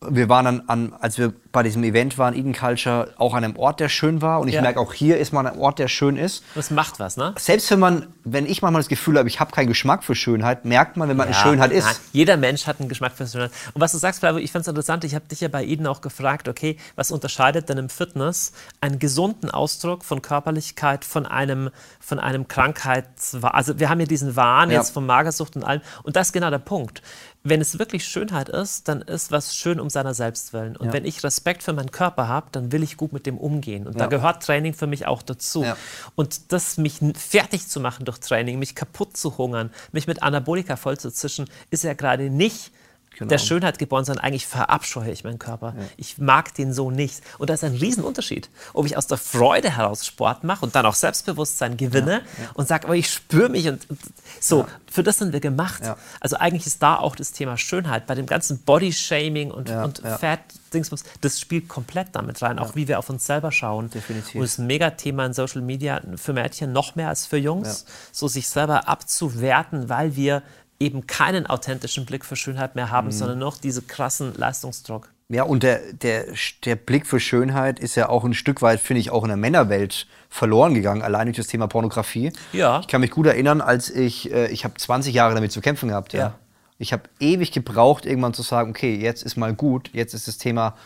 [0.00, 3.56] wir waren dann an, als wir bei diesem Event waren, Eden Culture, auch an einem
[3.56, 4.40] Ort, der schön war.
[4.40, 4.60] Und ich Ja.
[4.60, 6.44] merke, auch hier ist man an einem Ort, der schön ist.
[6.54, 7.34] Das macht was, ne?
[7.38, 10.66] Selbst wenn man, wenn ich manchmal das Gefühl habe, ich habe keinen Geschmack für Schönheit,
[10.66, 11.86] merkt man, wenn man in Ja, Schönheit ist.
[11.86, 13.50] nein, jeder Mensch hat einen Geschmack für Schönheit.
[13.72, 15.86] Und was du sagst, Flavio, ich fand es interessant, ich habe dich ja bei Eden
[15.86, 21.70] auch gefragt, okay, was unterscheidet denn im Fitness einen gesunden Ausdruck von Körperlichkeit von einem,
[21.98, 23.52] von einem Krankheitswahn?
[23.52, 24.78] Also wir haben ja diesen Wahn Ja.
[24.78, 25.80] jetzt von Magersucht und allem.
[26.02, 27.02] Und das ist genau der Punkt.
[27.44, 30.76] Wenn es wirklich Schönheit ist, dann ist was schön um seiner selbst willen.
[30.76, 33.86] Und wenn ich Respekt für meinen Körper habe, dann will ich gut mit dem umgehen.
[33.86, 34.10] Und da Ja.
[34.10, 35.62] gehört Training für mich auch dazu.
[35.62, 35.76] Ja.
[36.16, 40.74] Und das, mich fertig zu machen durch Training, mich kaputt zu hungern, mich mit Anabolika
[40.74, 42.72] voll zu zischen, ist ja gerade nicht
[43.18, 43.30] Genau.
[43.30, 45.74] der Schönheit geboren, sondern eigentlich verabscheue ich meinen Körper.
[45.96, 47.20] Ich mag den so nicht.
[47.38, 50.86] Und da ist ein Riesenunterschied, ob ich aus der Freude heraus Sport mache und dann
[50.86, 52.22] auch Selbstbewusstsein gewinne
[52.54, 53.98] und sage, aber ich spüre mich und, und
[54.38, 55.82] so, für das sind wir gemacht.
[55.84, 55.96] Ja.
[56.20, 58.06] Also eigentlich ist da auch das Thema Schönheit.
[58.06, 60.16] Bei dem ganzen Body-Shaming und, Ja, und ja.
[60.16, 63.90] Fat-Dingsbums, das spielt komplett damit rein, auch wie wir auf uns selber schauen.
[63.90, 64.36] Definitiv.
[64.36, 67.84] Und es ist ein Megathema in Social Media für Mädchen noch mehr als für Jungs,
[68.12, 70.42] so sich selber abzuwerten, weil wir
[70.80, 72.90] eben keinen authentischen Blick für Schönheit mehr Mhm.
[72.90, 75.08] haben, sondern noch diesen krassen Leistungsdruck.
[75.30, 76.24] Ja, und der, der,
[76.64, 79.36] der Blick für Schönheit ist ja auch ein Stück weit, finde ich, auch in der
[79.36, 82.32] Männerwelt verloren gegangen, allein durch das Thema Pornografie.
[82.52, 82.80] Ja.
[82.80, 85.90] Ich kann mich gut erinnern, als ich, äh, ich habe 20 Jahre damit zu kämpfen
[85.90, 86.14] gehabt.
[86.14, 86.18] Ja.
[86.20, 86.34] Ja.
[86.78, 90.38] Ich habe ewig gebraucht, irgendwann zu sagen, okay, jetzt ist mal gut, jetzt ist das
[90.38, 90.76] Thema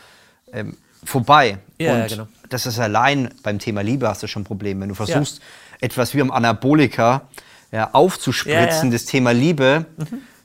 [0.51, 0.75] ähm,
[1.05, 1.59] vorbei.
[1.79, 2.27] Ja, und ja, genau.
[2.49, 4.81] das ist allein beim Thema Liebe hast du schon ein Problem.
[4.81, 5.39] Wenn du versuchst,
[5.79, 7.21] etwas wie am Anabolika
[7.73, 8.83] ja, aufzuspritzen, Ja.
[8.85, 8.91] Mhm.
[8.91, 9.85] das Thema Liebe,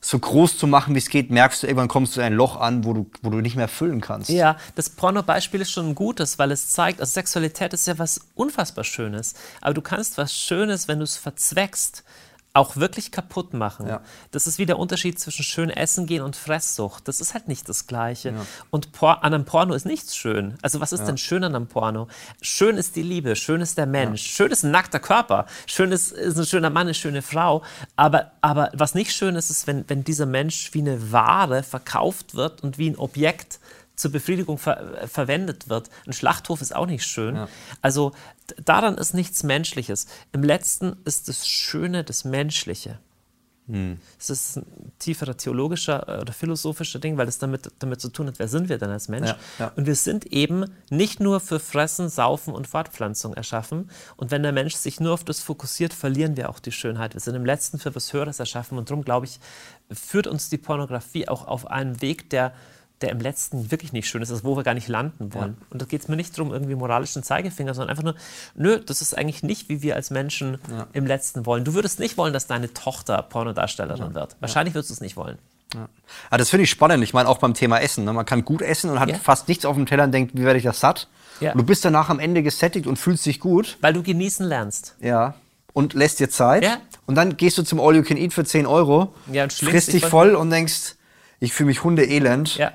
[0.00, 2.56] so groß zu machen, wie es geht, merkst du, irgendwann kommst du in ein Loch
[2.58, 4.30] an, wo du, wo du nicht mehr füllen kannst.
[4.30, 8.20] Ja, das Porno-Beispiel ist schon ein gutes, weil es zeigt, also Sexualität ist ja was
[8.34, 9.34] unfassbar Schönes.
[9.60, 12.02] Aber du kannst was Schönes, wenn du es verzweckst,
[12.58, 13.86] auch wirklich kaputt machen.
[13.86, 14.00] Ja.
[14.30, 17.08] Das ist wie der Unterschied zwischen schön essen gehen und Fresssucht.
[17.08, 18.34] Das ist halt nicht das Gleiche.
[18.70, 20.58] Und Por an einem Porno ist nichts schön.
[20.62, 22.08] Also was ist denn schön an einem Porno?
[22.42, 26.12] Schön ist die Liebe, schön ist der Mensch, schön ist ein nackter Körper, schön ist,
[26.12, 27.62] ist ein schöner Mann, eine schöne Frau.
[27.96, 32.34] Aber, aber was nicht schön ist, ist, wenn, wenn dieser Mensch wie eine Ware verkauft
[32.34, 33.60] wird und wie ein Objekt
[33.98, 35.90] zur Befriedigung ver äh, verwendet wird.
[36.06, 37.36] Ein Schlachthof ist auch nicht schön.
[37.82, 38.12] Also
[38.48, 40.06] d- daran ist nichts Menschliches.
[40.32, 42.98] Im letzten ist das Schöne das Menschliche.
[44.18, 44.64] Es ist ein
[44.98, 48.70] tieferer theologischer äh, oder philosophischer Ding, weil es damit, damit zu tun hat, wer sind
[48.70, 49.28] wir denn als Mensch?
[49.28, 49.72] Ja, ja.
[49.76, 53.90] Und wir sind eben nicht nur für Fressen, Saufen und Fortpflanzung erschaffen.
[54.16, 57.12] Und wenn der Mensch sich nur auf das fokussiert, verlieren wir auch die Schönheit.
[57.12, 58.78] Wir sind im letzten für was Höheres erschaffen.
[58.78, 59.38] Und darum, glaube ich,
[59.92, 62.54] führt uns die Pornografie auch auf einen Weg, der,
[63.00, 65.56] der im letzten wirklich nicht schön ist, also wo wir gar nicht landen wollen.
[65.70, 68.14] Und da geht es mir nicht darum, irgendwie moralischen Zeigefinger, sondern einfach nur,
[68.56, 70.58] nö, das ist eigentlich nicht, wie wir als Menschen
[70.92, 71.64] im letzten wollen.
[71.64, 74.36] Du würdest nicht wollen, dass deine Tochter Pornodarstellerin wird.
[74.40, 75.38] Wahrscheinlich würdest du es nicht wollen.
[76.30, 77.04] Ah, das finde ich spannend.
[77.04, 78.04] Ich meine, auch beim Thema Essen.
[78.04, 78.12] Ne?
[78.12, 79.16] Man kann gut essen und hat Ja.
[79.18, 81.08] fast nichts auf dem Teller und denkt, wie werde ich das satt?
[81.40, 81.52] Ja.
[81.52, 83.76] Du bist danach am Ende gesättigt und fühlst dich gut.
[83.82, 84.96] Weil du genießen lernst.
[85.00, 85.34] Ja.
[85.74, 86.64] Und lässt dir Zeit.
[86.64, 86.78] Ja.
[87.06, 89.92] Und dann gehst du zum All You Can Eat für 10 Euro, Ja, und frisst
[89.92, 90.96] dich voll und denkst,
[91.38, 92.56] ich fühle mich hundeelend.
[92.56, 92.72] Ja.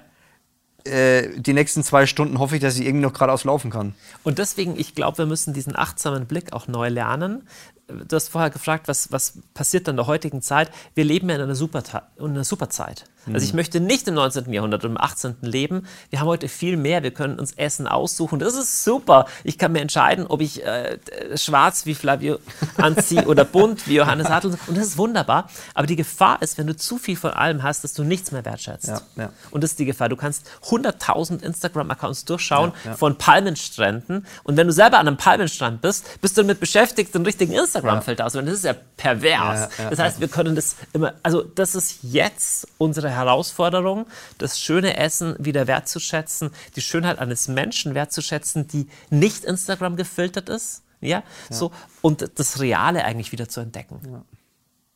[0.85, 3.95] Äh, die nächsten zwei Stunden hoffe ich, dass ich irgendwie noch geradeaus laufen kann.
[4.23, 7.47] Und deswegen, ich glaube, wir müssen diesen achtsamen Blick auch neu lernen.
[7.87, 10.71] Du hast vorher gefragt, was, was passiert in der heutigen Zeit?
[10.95, 13.05] Wir leben ja in einer, Superta in einer Superzeit.
[13.31, 14.51] Also ich möchte nicht im 19.
[14.51, 15.37] Jahrhundert oder im 18.
[15.41, 15.87] leben.
[16.09, 17.03] Wir haben heute viel mehr.
[17.03, 18.39] Wir können uns Essen aussuchen.
[18.39, 19.27] Das ist super.
[19.43, 20.97] Ich kann mir entscheiden, ob ich äh,
[21.35, 22.39] schwarz wie Flavio
[22.77, 24.57] anziehe oder bunt wie Johannes Hartl.
[24.67, 25.49] Und das ist wunderbar.
[25.73, 28.43] Aber die Gefahr ist, wenn du zu viel von allem hast, dass du nichts mehr
[28.43, 28.87] wertschätzt.
[28.87, 29.29] Ja, ja.
[29.51, 30.09] Und das ist die Gefahr.
[30.09, 34.25] Du kannst 100.000 Instagram-Accounts durchschauen Ja, von Palmenstränden.
[34.43, 38.25] Und wenn du selber an einem Palmenstrand bist, bist du damit beschäftigt, den richtigen Instagram-Filter
[38.25, 38.47] auszuwählen.
[38.47, 39.69] Das ist ja pervers.
[39.77, 44.05] Ja, ja, das heißt, wir können das immer, also das ist jetzt unsere Herausforderung,
[44.37, 50.83] das schöne Essen wieder wertzuschätzen, die Schönheit eines Menschen wertzuschätzen, die nicht Instagram gefiltert ist.
[51.01, 51.71] Ja, so.
[52.01, 54.23] Und das Reale eigentlich wieder zu entdecken.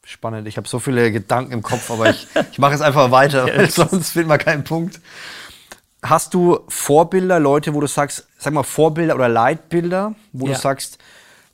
[0.05, 0.47] Spannend.
[0.47, 3.69] Ich habe so viele Gedanken im Kopf, aber ich, ich mache es einfach weiter, weil
[3.69, 5.01] sonst findet man keinen Punkt.
[6.01, 10.53] Hast du Vorbilder, Leute, wo du sagst, sag mal Vorbilder oder Leitbilder, wo Ja.
[10.53, 10.97] du sagst,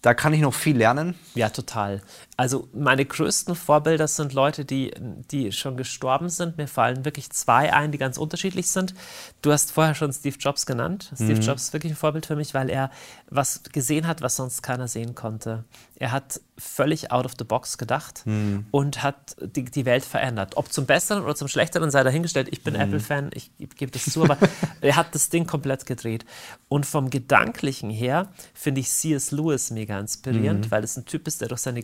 [0.03, 1.15] da kann ich noch viel lernen?
[1.33, 2.01] Ja, total.
[2.43, 4.91] Also meine größten Vorbilder sind Leute, die,
[5.31, 6.57] die schon gestorben sind.
[6.57, 8.93] Mir fallen wirklich zwei ein, die ganz unterschiedlich sind.
[9.41, 11.09] Du hast vorher schon Steve Jobs genannt.
[11.15, 12.91] Steve Jobs ist wirklich ein Vorbild für mich, weil er
[13.29, 15.63] was gesehen hat, was sonst keiner sehen konnte.
[15.95, 18.23] Er hat völlig out of the box gedacht
[18.71, 20.57] und hat die, die Welt verändert.
[20.57, 22.49] Ob zum Besseren oder zum Schlechteren sei dahingestellt.
[22.51, 24.37] Ich bin Apple-Fan, ich gebe das zu, aber
[24.81, 26.25] er hat das Ding komplett gedreht.
[26.67, 29.31] Und vom Gedanklichen her finde ich C.S.
[29.31, 31.81] Lewis mega inspirierend, weil es ein Typ ist, der durch seine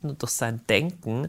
[0.00, 1.28] Geschichten und durch sein Denken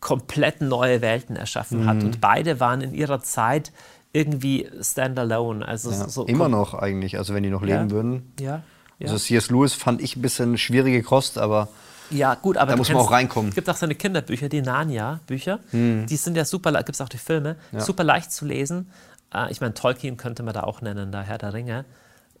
[0.00, 2.02] komplett neue Welten erschaffen hat.
[2.02, 3.72] Und beide waren in ihrer Zeit
[4.12, 5.66] irgendwie standalone.
[5.66, 7.90] Also Ja, so immer noch eigentlich, also wenn die noch leben Ja.
[7.90, 8.32] würden.
[8.40, 8.62] Ja,
[8.98, 9.06] ja.
[9.06, 9.50] Also C.S.
[9.50, 11.68] Lewis fand ich ein bisschen schwierige Kost, aber
[12.10, 13.48] Ja, gut, aber Da muss man kennst- auch reinkommen.
[13.50, 15.60] Es gibt auch seine Kinderbücher, die Narnia-Bücher.
[15.72, 17.80] Die sind ja super, gibt es auch die Filme, Ja.
[17.80, 18.90] super leicht zu lesen.
[19.32, 21.84] Äh, ich meine, Tolkien könnte man da auch nennen, der Herr der Ringe.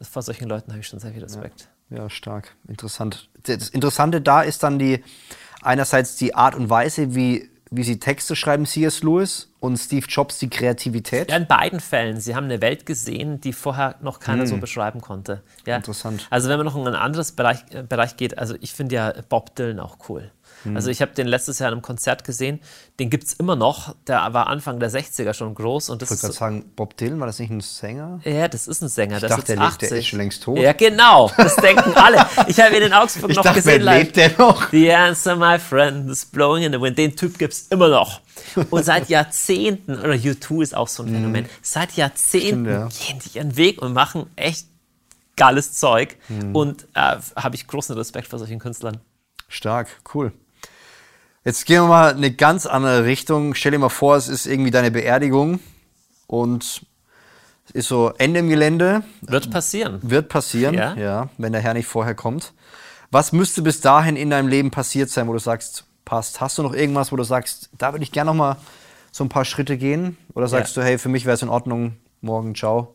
[0.02, 1.68] Vor solchen Leuten habe ich schon sehr viel Respekt.
[1.88, 3.28] ja, stark, interessant.
[3.44, 5.02] Das Interessante da ist dann die,
[5.62, 9.02] einerseits die Art und Weise, wie, wie sie Texte schreiben, C.S.
[9.02, 11.30] Lewis und Steve Jobs die Kreativität.
[11.30, 12.20] Ja, in beiden Fällen.
[12.20, 15.42] Sie haben eine Welt gesehen, die vorher noch keiner so beschreiben konnte.
[15.66, 15.76] Ja.
[15.76, 16.26] Interessant.
[16.30, 19.14] Also wenn man noch in ein anderes Bereich, äh, Bereich geht, also ich finde ja
[19.28, 20.30] Bob Dylan auch cool.
[20.74, 22.60] Also ich habe den letztes Jahr in einem Konzert gesehen,
[23.00, 26.22] den gibt es immer noch, der war Anfang der 60er schon groß und das Ich
[26.22, 28.20] wollte gerade sagen, Bob Dylan, war das nicht ein Sänger?
[28.24, 29.18] Ja, das ist ein Sänger.
[29.20, 29.98] der dachte, ist der jetzt lebt- der 80.
[29.98, 30.58] ist schon längst tot.
[30.58, 31.30] Ja, genau.
[31.36, 32.26] Das denken alle.
[32.46, 33.84] Ich habe ihn in Augsburg Ich noch dachte, gesehen.
[33.84, 34.70] wer lebt der noch?
[34.70, 36.96] The answer, my friend, is blowing in the wind.
[36.96, 38.20] Den Typ gibt es immer noch.
[38.70, 42.90] Und seit Jahrzehnten, oder U2 ist auch so ein Phänomen, seit Jahrzehnten Mhm.
[42.90, 43.06] Stimmt, ja.
[43.06, 44.66] gehen die ihren Weg und machen echt
[45.36, 46.16] geiles Zeug.
[46.28, 46.54] Mhm.
[46.54, 48.98] Und äh, habe ich großen Respekt vor solchen Künstlern.
[49.48, 50.32] Stark, cool.
[51.44, 53.54] Jetzt gehen wir mal eine ganz andere Richtung.
[53.54, 55.58] Stell dir mal vor, es ist irgendwie deine Beerdigung
[56.28, 56.84] und
[57.66, 59.02] es ist so Ende im Gelände.
[59.22, 59.98] Wird passieren.
[60.02, 60.94] Wird passieren, Ja.
[60.94, 61.28] ja.
[61.38, 62.52] wenn der Herr nicht vorher kommt.
[63.10, 66.40] Was müsste bis dahin in deinem Leben passiert sein, wo du sagst, passt?
[66.40, 68.56] Hast du noch irgendwas, wo du sagst, da würde ich gerne noch mal
[69.10, 70.16] so ein paar Schritte gehen?
[70.34, 70.82] Oder sagst Ja.
[70.82, 72.94] du, hey, für mich wäre es in Ordnung, morgen, ciao?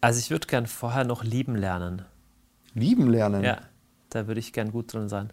[0.00, 2.02] Also ich würde gern vorher noch lieben lernen.
[2.74, 3.44] Lieben lernen.
[3.44, 3.58] Ja,
[4.10, 5.30] da würde ich gern gut drin sein.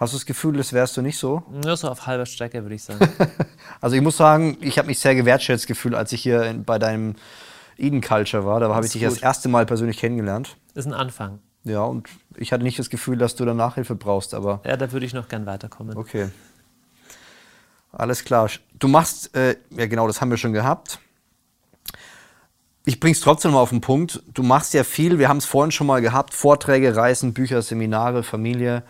[0.00, 1.42] Hast du das Gefühl, das wärst du nicht so?
[1.50, 3.06] Nur so auf halber Strecke, würde ich sagen.
[3.82, 6.78] Also ich muss sagen, ich habe mich sehr gewertschätzt gefühlt, als ich hier in, bei
[6.78, 7.14] deinem
[7.78, 8.60] Eden Culture war.
[8.60, 9.22] Da habe ich dich das gut.
[9.22, 10.56] erste Mal persönlich kennengelernt.
[10.74, 11.38] ist ein Anfang.
[11.64, 14.90] Ja, und ich hatte nicht das Gefühl, dass du da Nachhilfe brauchst, aber Ja, da
[14.92, 15.96] würde ich noch gern weiterkommen.
[15.96, 16.30] okay.
[17.92, 18.48] Alles klar.
[18.78, 20.98] Du machst, äh, ja genau, das haben wir schon gehabt.
[22.86, 24.22] Ich bring's trotzdem mal auf den Punkt.
[24.32, 28.22] Du machst ja viel, wir haben es vorhin schon mal gehabt, Vorträge, Reisen, Bücher, Seminare,
[28.22, 28.82] Familie.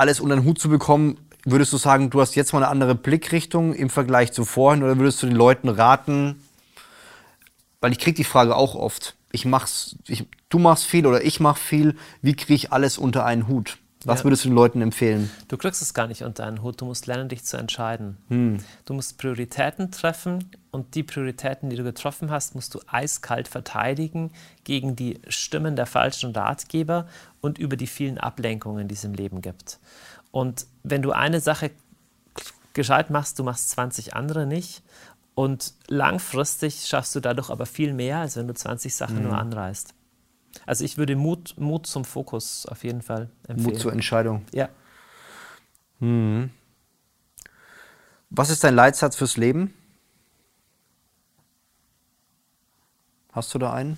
[0.00, 2.94] Alles unter den Hut zu bekommen, würdest du sagen, du hast jetzt mal eine andere
[2.94, 6.40] Blickrichtung im Vergleich zu vorhin oder würdest du den Leuten raten,
[7.82, 9.14] weil ich krieg die Frage auch oft.
[9.30, 11.96] Ich mach's, ich, du machst viel oder ich mach viel.
[12.22, 13.76] Wie kriege ich alles unter einen Hut?
[14.06, 14.24] Was Ja.
[14.24, 15.30] würdest du den Leuten empfehlen?
[15.48, 16.80] Du kriegst es gar nicht unter einen Hut.
[16.80, 18.16] Du musst lernen, dich zu entscheiden.
[18.28, 18.56] Hm.
[18.86, 24.32] Du musst Prioritäten treffen und die Prioritäten, die du getroffen hast, musst du eiskalt verteidigen
[24.64, 27.06] gegen die Stimmen der falschen Ratgeber
[27.40, 29.80] und über die vielen Ablenkungen, die es im Leben gibt.
[30.30, 31.70] Und wenn du eine Sache
[32.72, 34.82] gescheit machst, du machst 20 andere nicht.
[35.34, 39.22] Und langfristig schaffst du dadurch aber viel mehr, als wenn du 20 Sachen Hm.
[39.24, 39.94] nur anreißt.
[40.66, 43.72] Also ich würde Mut, Mut zum Fokus auf jeden Fall empfehlen.
[43.72, 44.44] Mut zur Entscheidung.
[44.52, 44.68] ja.
[48.30, 49.74] Was ist dein Leitsatz fürs Leben?
[53.32, 53.96] Hast du da einen?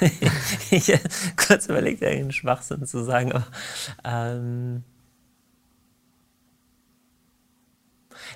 [0.70, 0.92] ich
[1.36, 3.32] kurz überlegt, irgendeinen Schwachsinn zu sagen.
[3.32, 3.46] Aber,
[4.04, 4.84] ähm,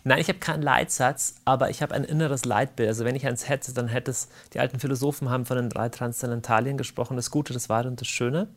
[0.04, 2.88] Nein, ich habe keinen Leitsatz, aber ich habe ein inneres Leitbild.
[2.88, 5.88] Also wenn ich eins hätte, dann hätte es, die alten Philosophen haben von den drei
[5.88, 8.48] Transzendentalien gesprochen, das Gute, das Wahre und das Schöne.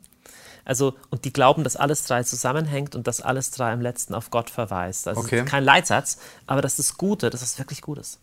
[0.63, 4.29] Also, und die glauben, dass alles drei zusammenhängt und dass alles drei im Letzten auf
[4.29, 5.07] Gott verweist.
[5.07, 5.43] Also Okay.
[5.43, 8.19] kein Leitsatz, aber das ist Gute, das ist wirklich Gutes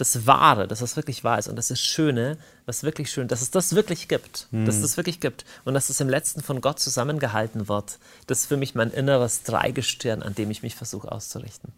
[0.00, 3.42] das Wahre, dass das wirklich wahr ist und das ist Schöne, was wirklich schön, dass
[3.42, 6.60] es das wirklich gibt, dass es das wirklich gibt und dass es im Letzten von
[6.60, 7.98] Gott zusammengehalten wird.
[8.26, 11.72] Das ist für mich mein inneres Dreigestirn, an dem ich mich versuche auszurichten.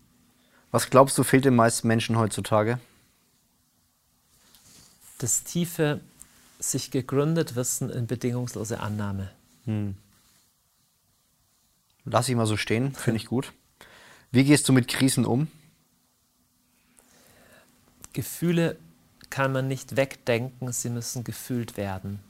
[0.71, 2.79] Was glaubst du, fehlt den meisten Menschen heutzutage?
[5.19, 6.01] Das tiefe,
[6.61, 9.31] sich gegründet wissen in bedingungslose Annahme.
[12.05, 13.53] Lass ich mal so stehen, finde ich gut.
[14.31, 15.49] Wie gehst du mit Krisen um?
[18.13, 18.77] Gefühle
[19.31, 22.21] kann man nicht wegdenken, sie müssen gefühlt werden.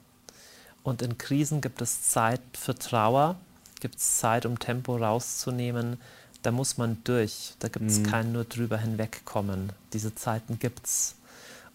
[0.82, 3.36] Und in Krisen gibt es Zeit für Trauer,
[3.80, 6.00] gibt es Zeit, um Tempo rauszunehmen.
[6.42, 7.54] Da muss man durch.
[7.60, 8.02] Da gibt es mhm.
[8.04, 9.70] kein nur drüber hinwegkommen.
[9.92, 11.14] Diese Zeiten gibt es.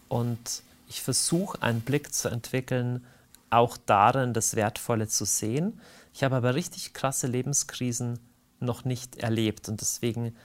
[0.10, 3.06] Und ich versuche einen Blick zu entwickeln,
[3.50, 5.80] auch darin das Wertvolle zu sehen.
[6.14, 8.20] Ich habe aber richtig krasse Lebenskrisen
[8.60, 10.36] noch nicht erlebt und deswegen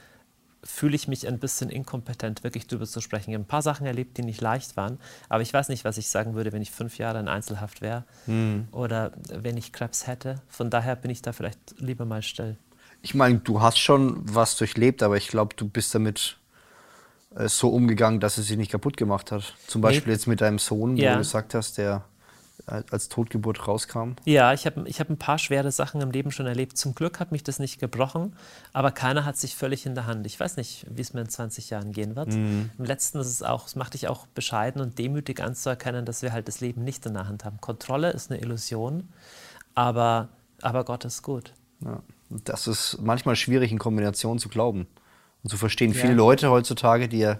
[0.64, 3.30] fühle ich mich ein bisschen inkompetent, wirklich darüber zu sprechen.
[3.30, 4.98] Ich habe ein paar Sachen erlebt, die nicht leicht waren,
[5.28, 8.04] aber ich weiß nicht, was ich sagen würde, wenn ich fünf Jahre in Einzelhaft wäre
[8.26, 8.68] hm.
[8.70, 10.36] oder wenn ich Krebs hätte.
[10.48, 12.56] Von daher bin ich da vielleicht lieber mal still.
[13.02, 16.36] Ich meine, du hast schon was durchlebt, aber ich glaube, du bist damit
[17.34, 19.54] äh, so umgegangen, dass es sich nicht kaputt gemacht hat.
[19.66, 20.14] Zum Beispiel nee.
[20.14, 21.12] jetzt mit deinem Sohn, wo ja.
[21.14, 22.04] du gesagt hast, der
[22.66, 24.12] als Totgeburt rauskam?
[24.24, 26.76] Ja, ich habe ich hab ein paar schwere Sachen im Leben schon erlebt.
[26.76, 28.36] Zum Glück hat mich das nicht gebrochen,
[28.72, 30.26] aber keiner hat sich völlig in der Hand.
[30.26, 32.28] Ich weiß nicht, wie es mir in 20 Jahren gehen wird.
[32.28, 32.70] Mhm.
[32.78, 36.32] Im letzten ist es auch, es macht dich auch bescheiden und demütig anzuerkennen, dass wir
[36.32, 37.60] halt das Leben nicht in der Hand haben.
[37.60, 39.08] Kontrolle ist eine Illusion,
[39.74, 40.28] aber,
[40.60, 41.52] aber Gott ist gut.
[41.80, 42.02] Ja.
[42.44, 44.86] Das ist manchmal schwierig in Kombination zu glauben
[45.42, 45.92] und zu verstehen.
[45.92, 46.00] Ja.
[46.00, 47.38] Viele Leute heutzutage, die ja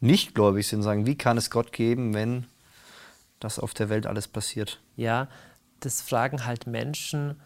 [0.00, 2.46] nicht gläubig sind, sagen, wie kann es Gott geben, wenn
[3.40, 4.80] das auf der Welt alles passiert.
[4.96, 5.28] Ja,
[5.80, 7.40] das fragen halt Menschen,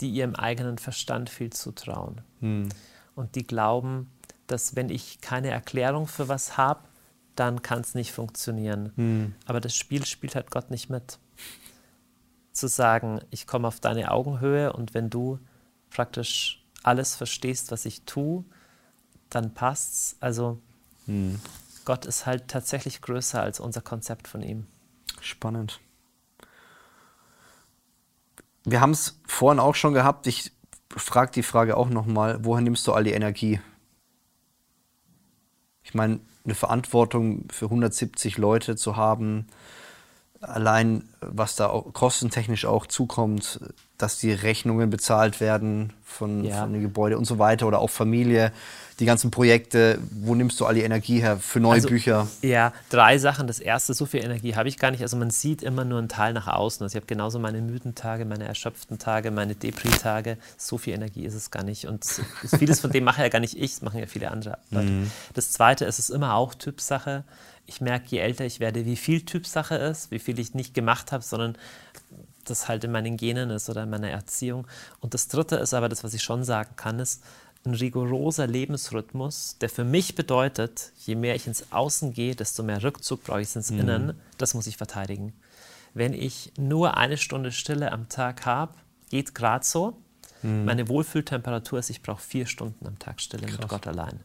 [0.00, 2.20] die ihrem eigenen Verstand viel zutrauen.
[2.40, 2.68] Hm.
[3.14, 4.10] Und die glauben,
[4.46, 6.80] dass wenn ich keine Erklärung für was habe,
[7.36, 8.92] dann kann es nicht funktionieren.
[8.96, 9.34] Hm.
[9.46, 11.18] Aber das Spiel spielt halt Gott nicht mit.
[12.52, 15.38] Zu sagen, ich komme auf deine Augenhöhe und wenn du
[15.90, 18.44] praktisch alles verstehst, was ich tue,
[19.30, 20.16] dann passt's.
[20.20, 20.60] Also
[21.06, 21.40] hm.
[21.84, 24.66] Gott ist halt tatsächlich größer als unser Konzept von ihm.
[25.24, 25.80] Spannend.
[28.64, 30.26] Wir haben es vorhin auch schon gehabt.
[30.26, 30.52] Ich
[30.94, 33.60] frage die Frage auch nochmal, woher nimmst du all die Energie?
[35.82, 39.46] Ich meine, eine Verantwortung für 170 Leute zu haben,
[40.40, 43.60] allein was da auch kostentechnisch auch zukommt,
[43.98, 46.62] dass die Rechnungen bezahlt werden von, ja.
[46.62, 48.52] von den Gebäuden und so weiter oder auch Familie,
[49.00, 52.28] die ganzen Projekte, wo nimmst du all die Energie her für neue also, Bücher?
[52.42, 53.46] Ja, drei Sachen.
[53.46, 55.02] Das erste, so viel Energie habe ich gar nicht.
[55.02, 56.84] Also man sieht immer nur einen Teil nach außen.
[56.84, 60.38] Also ich habe genauso meine müden Tage, meine erschöpften Tage, meine Depri-Tage.
[60.56, 61.86] So viel Energie ist es gar nicht.
[61.86, 62.04] Und
[62.56, 64.90] vieles von dem mache ja gar nicht ich, das machen ja viele andere Leute.
[64.90, 65.10] Mhm.
[65.34, 67.24] Das zweite, es ist immer auch Typsache.
[67.66, 71.12] Ich merke, je älter ich werde, wie viel Typsache ist, wie viel ich nicht gemacht
[71.12, 71.56] habe, sondern
[72.44, 74.66] das halt in meinen Genen ist oder in meiner Erziehung.
[75.00, 77.22] Und das dritte ist aber das, was ich schon sagen kann, ist,
[77.66, 82.82] ein rigoroser Lebensrhythmus, der für mich bedeutet, je mehr ich ins Außen gehe, desto mehr
[82.82, 83.80] Rückzug brauche ich ins mhm.
[83.80, 84.20] Innen.
[84.36, 85.32] Das muss ich verteidigen.
[85.94, 88.74] Wenn ich nur eine Stunde Stille am Tag habe,
[89.08, 89.96] geht gerade so.
[90.42, 90.66] Mhm.
[90.66, 93.58] Meine Wohlfühltemperatur ist, ich brauche vier Stunden am Tag Stille Krass.
[93.58, 94.20] mit Gott allein.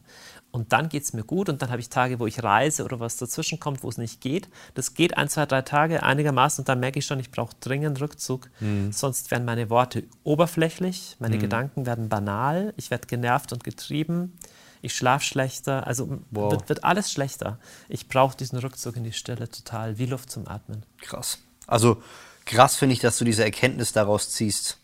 [0.52, 2.98] Und dann geht es mir gut und dann habe ich Tage, wo ich reise oder
[2.98, 4.48] was dazwischen kommt, wo es nicht geht.
[4.74, 8.00] Das geht ein, zwei, drei Tage einigermaßen und dann merke ich schon, ich brauche dringend
[8.00, 8.50] Rückzug.
[8.58, 8.90] Mhm.
[8.90, 11.40] Sonst werden meine Worte oberflächlich, meine mhm.
[11.40, 14.36] Gedanken werden banal, ich werde genervt und getrieben,
[14.82, 16.50] ich schlafe schlechter, also wow.
[16.50, 17.58] wird, wird alles schlechter.
[17.88, 20.84] Ich brauche diesen Rückzug in die Stille total, wie Luft zum Atmen.
[21.00, 21.38] Krass.
[21.66, 22.02] Also
[22.44, 24.78] krass finde ich, dass du diese Erkenntnis daraus ziehst.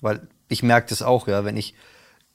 [0.00, 1.74] Weil ich merke das auch, ja, wenn ich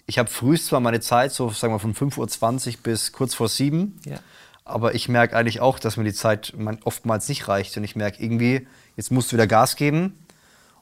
[0.05, 3.47] ich habe frühst zwar meine Zeit, so sagen wir von 5.20 Uhr bis kurz vor
[3.47, 4.17] 7 ja.
[4.65, 7.77] aber ich merke eigentlich auch, dass mir die Zeit oftmals nicht reicht.
[7.77, 10.17] Und ich merke irgendwie, jetzt musst du wieder Gas geben.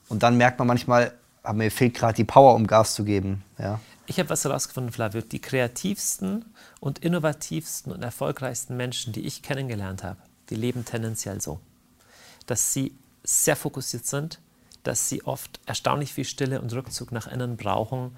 [0.10, 3.44] Und dann merkt man manchmal, aber mir fehlt gerade die Power, um Gas zu geben.
[3.58, 3.80] Ja.
[4.08, 5.22] Ich habe was herausgefunden, Flavio.
[5.22, 6.46] Die kreativsten
[6.80, 10.18] und innovativsten und erfolgreichsten Menschen, die ich kennengelernt habe,
[10.50, 11.60] die leben tendenziell so,
[12.48, 14.40] dass sie sehr fokussiert sind,
[14.84, 18.12] dass sie oft erstaunlich viel Stille und Rückzug nach innen brauchen,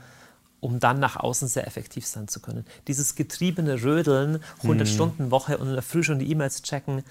[0.63, 2.65] um dann nach außen sehr effektiv sein zu können.
[2.88, 4.91] Dieses getriebene Rödeln, 100 mhm.
[4.91, 7.04] Stunden Woche und in der Früh schon die E-Mails checken.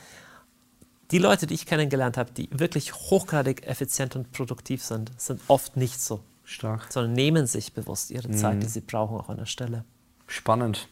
[1.11, 5.77] Die Leute, die ich kennengelernt habe, die wirklich hochgradig effizient und produktiv sind, sind oft
[5.77, 6.21] nicht so.
[6.45, 6.87] Stark.
[6.91, 8.37] Sondern nehmen sich bewusst ihre mhm.
[8.37, 9.85] Zeit, die sie brauchen, auch an der Stelle.
[10.27, 10.88] Spannend.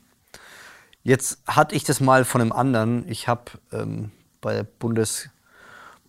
[1.02, 3.08] Jetzt hatte ich das mal von einem anderen.
[3.08, 4.10] Ich habe ähm,
[4.42, 5.30] bei Bundes,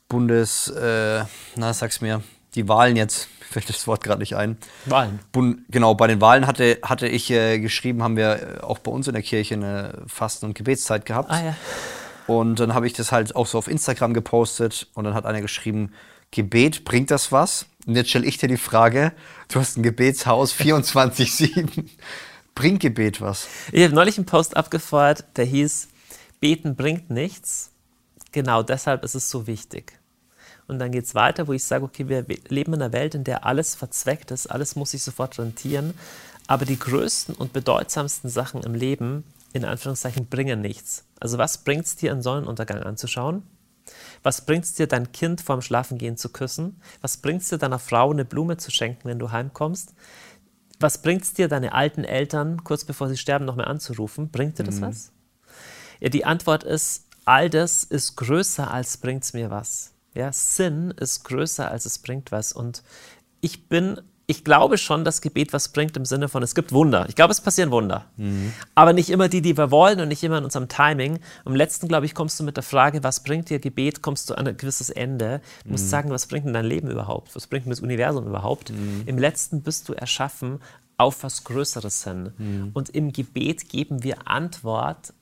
[0.09, 1.23] Bundes, äh,
[1.55, 2.21] na sag's mir,
[2.55, 4.57] die Wahlen jetzt, fällt das Wort gerade nicht ein.
[4.85, 5.19] Wahlen.
[5.31, 8.91] Bund, genau, bei den Wahlen hatte, hatte ich äh, geschrieben, haben wir äh, auch bei
[8.91, 11.31] uns in der Kirche eine Fasten- und Gebetszeit gehabt.
[11.31, 11.55] Ah, ja.
[12.27, 15.41] Und dann habe ich das halt auch so auf Instagram gepostet und dann hat einer
[15.41, 15.91] geschrieben,
[16.31, 17.65] Gebet, bringt das was?
[17.85, 19.11] Und jetzt stelle ich dir die Frage,
[19.49, 21.89] du hast ein Gebetshaus 24-7.
[22.55, 23.47] bringt Gebet was?
[23.71, 25.89] Ich habe neulich einen Post abgefeuert, der hieß,
[26.39, 27.71] Beten bringt nichts.
[28.31, 29.99] Genau deshalb ist es so wichtig.
[30.71, 33.23] Und dann geht es weiter, wo ich sage, okay, wir leben in einer Welt, in
[33.23, 35.93] der alles verzweckt ist, alles muss sich sofort rentieren.
[36.47, 41.05] Aber die größten und bedeutsamsten Sachen im Leben, in Anführungszeichen, bringen nichts.
[41.19, 43.43] Also was bringt es dir, einen Sonnenuntergang anzuschauen?
[44.23, 46.81] Was bringt es dir, dein Kind vorm Schlafengehen zu küssen?
[47.01, 49.93] Was bringt es dir, deiner Frau eine Blume zu schenken, wenn du heimkommst?
[50.81, 54.29] was bringt es dir, deine alten Eltern kurz bevor sie sterben noch mehr anzurufen?
[54.29, 54.81] Bringt dir das mhm.
[54.81, 55.11] was?
[55.99, 59.90] Ja, die Antwort ist, all das ist größer als bringt es mir was.
[60.13, 62.51] Ja, Sinn ist größer als es bringt was.
[62.51, 62.83] Und
[63.39, 64.01] ich bin
[64.31, 67.05] ich glaube schon, dass Gebet was bringt im Sinne von, es gibt Wunder.
[67.09, 68.05] Ich glaube, es passieren Wunder.
[68.15, 68.53] Mhm.
[68.75, 71.19] Aber nicht immer die, die wir wollen und nicht immer in unserem Timing.
[71.43, 74.35] Am letzten, glaube ich, kommst du mit der Frage, was bringt dir Gebet, kommst du
[74.35, 75.41] an ein gewisses Ende.
[75.63, 75.71] Du mhm.
[75.73, 77.35] musst sagen, was bringt denn dein Leben überhaupt?
[77.35, 78.69] Was bringt denn das Universum überhaupt?
[78.69, 79.03] Mhm.
[79.05, 80.61] Im letzten bist du erschaffen
[80.97, 82.31] auf was Größeres hin.
[82.37, 82.69] Mhm.
[82.73, 85.13] Und im Gebet geben wir Antwort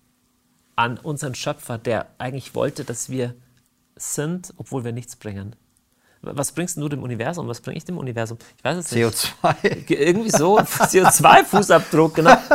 [0.76, 3.34] an unseren Schöpfer, der eigentlich wollte, dass wir
[4.00, 5.56] sind, obwohl wir nichts bringen.
[6.22, 7.48] Was bringst du dem Universum?
[7.48, 8.38] Was bringe ich dem Universum?
[8.58, 9.06] Ich weiß es nicht.
[9.06, 9.90] CO2.
[9.90, 12.36] Irgendwie so, CO2-Fußabdruck, genau.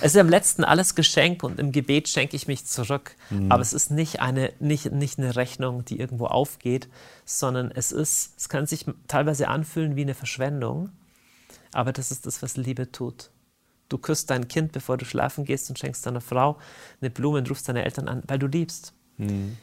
[0.00, 3.14] Es ist im letzten alles Geschenk und im Gebet schenke ich mich zurück.
[3.30, 3.52] Mhm.
[3.52, 6.88] Aber es ist nicht eine, nicht, nicht eine Rechnung, die irgendwo aufgeht,
[7.24, 10.90] sondern es ist, es kann sich teilweise anfühlen wie eine Verschwendung,
[11.72, 13.30] aber das ist das, was Liebe tut.
[13.88, 16.58] Du küsst dein Kind, bevor du schlafen gehst und schenkst deiner Frau
[17.00, 18.94] eine Blume und rufst deine Eltern an, weil du liebst.
[19.18, 19.58] Mhm.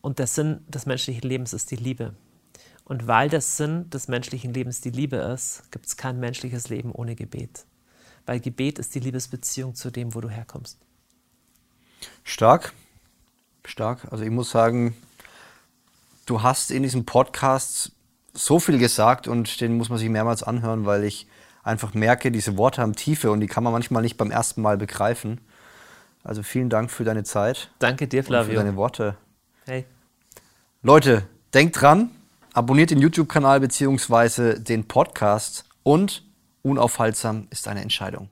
[0.00, 2.14] Und der Sinn des menschlichen Lebens ist die Liebe.
[2.84, 6.90] Und weil der Sinn des menschlichen Lebens die Liebe ist, gibt es kein menschliches Leben
[6.90, 7.66] ohne Gebet.
[8.26, 10.78] Weil Gebet ist die Liebesbeziehung zu dem, wo du herkommst.
[12.24, 12.72] Stark,
[13.64, 14.10] stark.
[14.10, 14.96] Also ich muss sagen,
[16.26, 17.92] du hast in diesem Podcast
[18.32, 21.26] so viel gesagt und den muss man sich mehrmals anhören, weil ich
[21.62, 24.78] einfach merke, diese Worte haben Tiefe und die kann man manchmal nicht beim ersten Mal
[24.78, 25.40] begreifen.
[26.24, 27.70] Also vielen Dank für deine Zeit.
[27.78, 28.50] Danke dir, Flavio.
[28.50, 29.16] Und für deine Worte.
[29.68, 29.84] Hey.
[30.80, 32.10] Leute, denkt dran,
[32.54, 34.58] Abonniert den YouTube-Kanal bzw.
[34.58, 36.24] den Podcast und
[36.62, 38.30] unaufhaltsam ist eine Entscheidung.